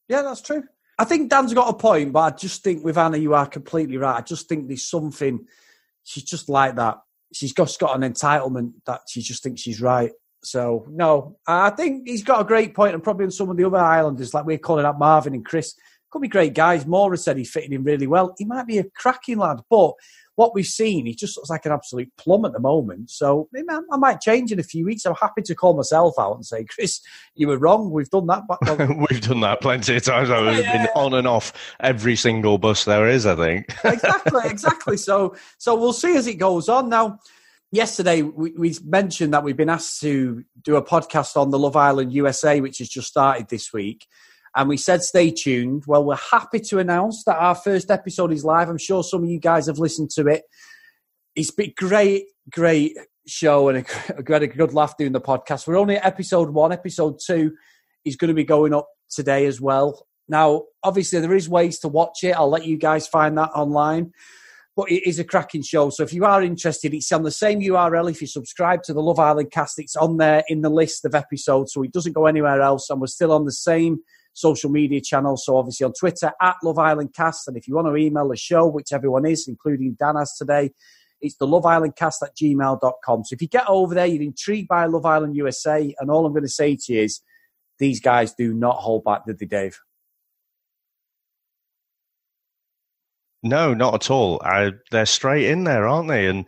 Yeah, 0.07 0.21
that's 0.21 0.41
true. 0.41 0.63
I 0.97 1.05
think 1.05 1.29
Dan's 1.29 1.53
got 1.53 1.69
a 1.69 1.77
point, 1.77 2.11
but 2.11 2.19
I 2.19 2.35
just 2.35 2.63
think 2.63 2.83
with 2.83 2.97
Anna, 2.97 3.17
you 3.17 3.33
are 3.33 3.47
completely 3.47 3.97
right. 3.97 4.17
I 4.17 4.21
just 4.21 4.49
think 4.49 4.67
there's 4.67 4.89
something, 4.89 5.45
she's 6.03 6.23
just 6.23 6.49
like 6.49 6.75
that 6.75 6.97
she's 7.33 7.53
just 7.53 7.79
got 7.79 7.95
an 8.01 8.11
entitlement 8.11 8.73
that 8.85 9.01
she 9.07 9.21
just 9.21 9.43
thinks 9.43 9.61
she's 9.61 9.81
right. 9.81 10.11
So 10.43 10.85
no, 10.89 11.37
I 11.47 11.69
think 11.71 12.07
he's 12.07 12.23
got 12.23 12.41
a 12.41 12.45
great 12.45 12.73
point, 12.73 12.93
and 12.93 13.03
probably 13.03 13.25
on 13.25 13.31
some 13.31 13.49
of 13.49 13.57
the 13.57 13.65
other 13.65 13.77
islanders, 13.77 14.33
like 14.33 14.45
we're 14.45 14.57
calling 14.57 14.85
out 14.85 14.99
Marvin 14.99 15.33
and 15.33 15.45
Chris, 15.45 15.75
could 16.09 16.21
be 16.21 16.27
great 16.27 16.53
guys. 16.53 16.85
Maura 16.85 17.17
said 17.17 17.37
he's 17.37 17.51
fitting 17.51 17.73
in 17.73 17.83
really 17.83 18.07
well. 18.07 18.35
He 18.37 18.45
might 18.45 18.67
be 18.67 18.77
a 18.77 18.83
cracking 18.83 19.37
lad, 19.37 19.61
but 19.69 19.93
what 20.39 20.55
we've 20.55 20.65
seen, 20.65 21.05
he 21.05 21.13
just 21.13 21.35
looks 21.35 21.49
like 21.49 21.65
an 21.65 21.73
absolute 21.73 22.09
plum 22.15 22.45
at 22.45 22.53
the 22.53 22.61
moment. 22.61 23.09
So 23.09 23.49
I 23.91 23.97
might 23.97 24.21
change 24.21 24.53
in 24.53 24.59
a 24.59 24.63
few 24.63 24.85
weeks. 24.85 25.05
I'm 25.05 25.13
happy 25.15 25.41
to 25.41 25.53
call 25.53 25.75
myself 25.75 26.15
out 26.17 26.35
and 26.35 26.45
say, 26.45 26.63
Chris, 26.63 27.01
you 27.35 27.49
were 27.49 27.57
wrong. 27.57 27.91
We've 27.91 28.09
done 28.09 28.27
that. 28.27 28.43
We've 29.11 29.19
done 29.19 29.41
that 29.41 29.59
plenty 29.59 29.97
of 29.97 30.03
times. 30.03 30.29
I've 30.29 30.57
yeah. 30.57 30.85
been 30.85 30.87
on 30.95 31.13
and 31.13 31.27
off 31.27 31.51
every 31.81 32.15
single 32.15 32.57
bus 32.57 32.85
there 32.85 33.05
is, 33.05 33.25
I 33.25 33.35
think. 33.35 33.65
exactly, 33.83 34.41
exactly. 34.45 34.95
So, 34.95 35.35
so 35.57 35.75
we'll 35.75 35.91
see 35.91 36.15
as 36.15 36.25
it 36.25 36.35
goes 36.35 36.69
on. 36.69 36.87
Now, 36.87 37.19
yesterday 37.69 38.21
we, 38.21 38.51
we, 38.51 38.77
mentioned 38.85 39.33
that 39.33 39.43
we've 39.43 39.57
been 39.57 39.69
asked 39.69 39.99
to 40.01 40.45
do 40.61 40.77
a 40.77 40.81
podcast 40.81 41.35
on 41.35 41.49
the 41.49 41.59
Love 41.59 41.75
Island 41.75 42.13
USA, 42.13 42.61
which 42.61 42.77
has 42.77 42.87
just 42.87 43.09
started 43.09 43.49
this 43.49 43.73
week 43.73 44.07
and 44.55 44.69
we 44.69 44.77
said 44.77 45.03
stay 45.03 45.31
tuned. 45.31 45.83
Well, 45.87 46.03
we're 46.03 46.15
happy 46.15 46.59
to 46.61 46.79
announce 46.79 47.23
that 47.25 47.37
our 47.37 47.55
first 47.55 47.91
episode 47.91 48.31
is 48.31 48.43
live. 48.43 48.69
I'm 48.69 48.77
sure 48.77 49.03
some 49.03 49.23
of 49.23 49.29
you 49.29 49.39
guys 49.39 49.67
have 49.67 49.79
listened 49.79 50.09
to 50.11 50.27
it. 50.27 50.43
It's 51.35 51.51
been 51.51 51.73
great, 51.77 52.25
great 52.49 52.97
show, 53.27 53.69
and 53.69 53.79
a, 53.79 54.23
had 54.27 54.43
a 54.43 54.47
good 54.47 54.73
laugh 54.73 54.97
doing 54.97 55.11
the 55.11 55.21
podcast. 55.21 55.67
We're 55.67 55.77
only 55.77 55.97
at 55.97 56.05
episode 56.05 56.49
one. 56.49 56.71
Episode 56.71 57.19
two 57.25 57.53
is 58.05 58.15
going 58.15 58.29
to 58.29 58.33
be 58.33 58.43
going 58.43 58.73
up 58.73 58.87
today 59.09 59.45
as 59.45 59.61
well. 59.61 60.05
Now, 60.27 60.63
obviously, 60.83 61.19
there 61.19 61.35
is 61.35 61.49
ways 61.49 61.79
to 61.79 61.87
watch 61.87 62.23
it. 62.23 62.31
I'll 62.31 62.49
let 62.49 62.65
you 62.65 62.77
guys 62.77 63.07
find 63.07 63.37
that 63.37 63.51
online. 63.55 64.11
But 64.75 64.91
it 64.91 65.07
is 65.07 65.19
a 65.19 65.25
cracking 65.25 65.63
show. 65.63 65.89
So 65.89 66.03
if 66.03 66.13
you 66.13 66.23
are 66.23 66.41
interested, 66.41 66.93
it's 66.93 67.11
on 67.11 67.23
the 67.23 67.31
same 67.31 67.59
URL. 67.59 68.09
If 68.09 68.21
you 68.21 68.27
subscribe 68.27 68.83
to 68.83 68.93
the 68.93 69.01
Love 69.01 69.19
Island 69.19 69.51
cast, 69.51 69.77
it's 69.77 69.95
on 69.95 70.17
there 70.17 70.43
in 70.47 70.61
the 70.61 70.69
list 70.69 71.03
of 71.03 71.15
episodes. 71.15 71.73
So 71.73 71.83
it 71.83 71.91
doesn't 71.91 72.13
go 72.13 72.27
anywhere 72.27 72.61
else. 72.61 72.89
And 72.89 73.01
we're 73.01 73.07
still 73.07 73.33
on 73.33 73.45
the 73.45 73.51
same 73.51 73.99
social 74.39 74.69
media 74.69 75.01
channels. 75.01 75.45
So 75.45 75.57
obviously 75.57 75.85
on 75.85 75.93
Twitter 75.93 76.31
at 76.41 76.55
Love 76.63 76.79
Island 76.79 77.13
Cast. 77.13 77.47
And 77.47 77.57
if 77.57 77.67
you 77.67 77.75
want 77.75 77.87
to 77.87 77.95
email 77.97 78.29
the 78.29 78.37
show, 78.37 78.67
which 78.67 78.93
everyone 78.93 79.25
is, 79.25 79.47
including 79.47 79.97
Dan 79.99 80.15
has 80.15 80.33
today, 80.37 80.71
it's 81.21 81.35
the 81.35 81.47
Love 81.47 81.65
Island 81.65 81.97
Cast 81.97 82.23
at 82.23 82.35
gmail.com. 82.37 83.25
So 83.25 83.33
if 83.33 83.41
you 83.41 83.49
get 83.49 83.67
over 83.67 83.93
there, 83.93 84.05
you're 84.05 84.23
intrigued 84.23 84.69
by 84.69 84.85
Love 84.85 85.05
Island 85.05 85.35
USA, 85.35 85.93
and 85.99 86.09
all 86.09 86.25
I'm 86.25 86.31
going 86.31 86.43
to 86.43 86.49
say 86.49 86.77
to 86.77 86.93
you 86.93 87.01
is 87.01 87.21
these 87.77 87.99
guys 87.99 88.33
do 88.33 88.53
not 88.53 88.77
hold 88.77 89.03
back, 89.03 89.25
did 89.25 89.39
they, 89.39 89.45
Dave? 89.45 89.77
No, 93.43 93.73
not 93.73 93.95
at 93.95 94.11
all. 94.11 94.41
I, 94.43 94.73
they're 94.91 95.05
straight 95.05 95.45
in 95.45 95.65
there, 95.65 95.87
aren't 95.87 96.07
they? 96.07 96.27
And 96.27 96.45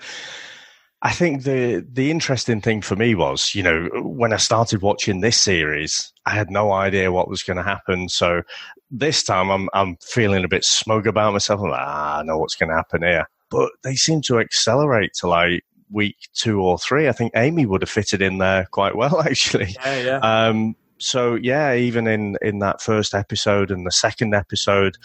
I 1.03 1.11
think 1.11 1.43
the 1.43 1.85
the 1.91 2.11
interesting 2.11 2.61
thing 2.61 2.81
for 2.81 2.95
me 2.95 3.15
was, 3.15 3.55
you 3.55 3.63
know, 3.63 3.89
when 4.03 4.33
I 4.33 4.37
started 4.37 4.81
watching 4.81 5.21
this 5.21 5.37
series, 5.37 6.13
I 6.25 6.31
had 6.31 6.51
no 6.51 6.71
idea 6.71 7.11
what 7.11 7.27
was 7.27 7.41
going 7.41 7.57
to 7.57 7.63
happen. 7.63 8.07
So 8.07 8.43
this 8.91 9.23
time, 9.23 9.49
I'm 9.49 9.67
I'm 9.73 9.97
feeling 9.97 10.43
a 10.43 10.49
bit 10.49 10.63
smug 10.63 11.07
about 11.07 11.33
myself. 11.33 11.61
I'm 11.61 11.69
like, 11.69 11.81
ah, 11.81 12.19
I 12.19 12.23
know 12.23 12.37
what's 12.37 12.55
going 12.55 12.69
to 12.69 12.75
happen 12.75 13.01
here. 13.01 13.27
But 13.49 13.71
they 13.83 13.95
seem 13.95 14.21
to 14.27 14.39
accelerate 14.39 15.13
to 15.19 15.27
like 15.27 15.63
week 15.89 16.17
two 16.33 16.61
or 16.61 16.77
three. 16.77 17.07
I 17.07 17.13
think 17.13 17.33
Amy 17.35 17.65
would 17.65 17.81
have 17.81 17.89
fitted 17.89 18.21
in 18.21 18.37
there 18.37 18.67
quite 18.71 18.95
well, 18.95 19.21
actually. 19.25 19.75
Yeah, 19.83 20.01
yeah. 20.01 20.17
Um, 20.19 20.75
so 20.99 21.33
yeah, 21.33 21.73
even 21.73 22.05
in 22.05 22.37
in 22.43 22.59
that 22.59 22.79
first 22.79 23.15
episode 23.15 23.71
and 23.71 23.87
the 23.87 23.91
second 23.91 24.35
episode, 24.35 24.97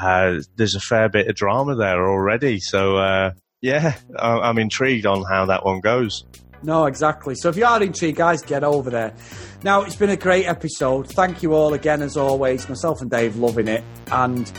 uh, 0.00 0.40
there's 0.56 0.74
a 0.74 0.80
fair 0.80 1.10
bit 1.10 1.28
of 1.28 1.34
drama 1.34 1.74
there 1.74 2.08
already. 2.08 2.58
So 2.58 2.96
uh, 2.96 3.32
yeah, 3.62 3.94
I'm 4.18 4.58
intrigued 4.58 5.06
on 5.06 5.24
how 5.24 5.46
that 5.46 5.64
one 5.64 5.80
goes. 5.80 6.24
No, 6.64 6.86
exactly. 6.86 7.34
So 7.34 7.48
if 7.48 7.56
you 7.56 7.64
are 7.64 7.82
intrigued, 7.82 8.18
guys, 8.18 8.42
get 8.42 8.62
over 8.62 8.90
there. 8.90 9.14
Now, 9.62 9.82
it's 9.82 9.96
been 9.96 10.10
a 10.10 10.16
great 10.16 10.46
episode. 10.46 11.08
Thank 11.08 11.42
you 11.42 11.54
all 11.54 11.74
again, 11.74 12.02
as 12.02 12.16
always. 12.16 12.68
Myself 12.68 13.00
and 13.00 13.10
Dave 13.10 13.36
loving 13.36 13.68
it. 13.68 13.82
And 14.10 14.50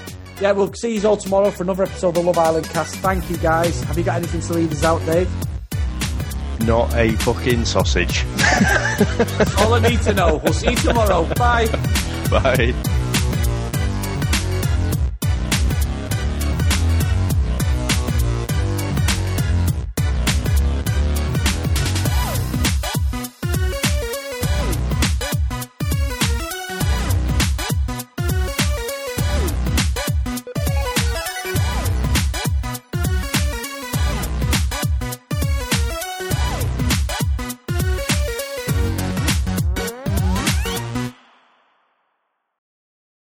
yeah, 0.41 0.51
we'll 0.51 0.73
see 0.73 0.97
you 0.97 1.07
all 1.07 1.17
tomorrow 1.17 1.51
for 1.51 1.63
another 1.63 1.83
episode 1.83 2.17
of 2.17 2.25
Love 2.25 2.37
Island 2.37 2.67
Cast. 2.69 2.95
Thank 2.95 3.29
you, 3.29 3.37
guys. 3.37 3.81
Have 3.83 3.97
you 3.97 4.03
got 4.03 4.17
anything 4.17 4.41
to 4.41 4.53
leave 4.53 4.71
us 4.71 4.83
out, 4.83 5.05
Dave? 5.05 5.29
Not 6.65 6.93
a 6.95 7.11
fucking 7.17 7.65
sausage. 7.65 8.23
all 9.59 9.73
I 9.73 9.79
need 9.81 10.01
to 10.03 10.13
know. 10.13 10.41
We'll 10.43 10.53
see 10.53 10.71
you 10.71 10.77
tomorrow. 10.77 11.25
Bye. 11.35 11.67
Bye. 12.29 12.73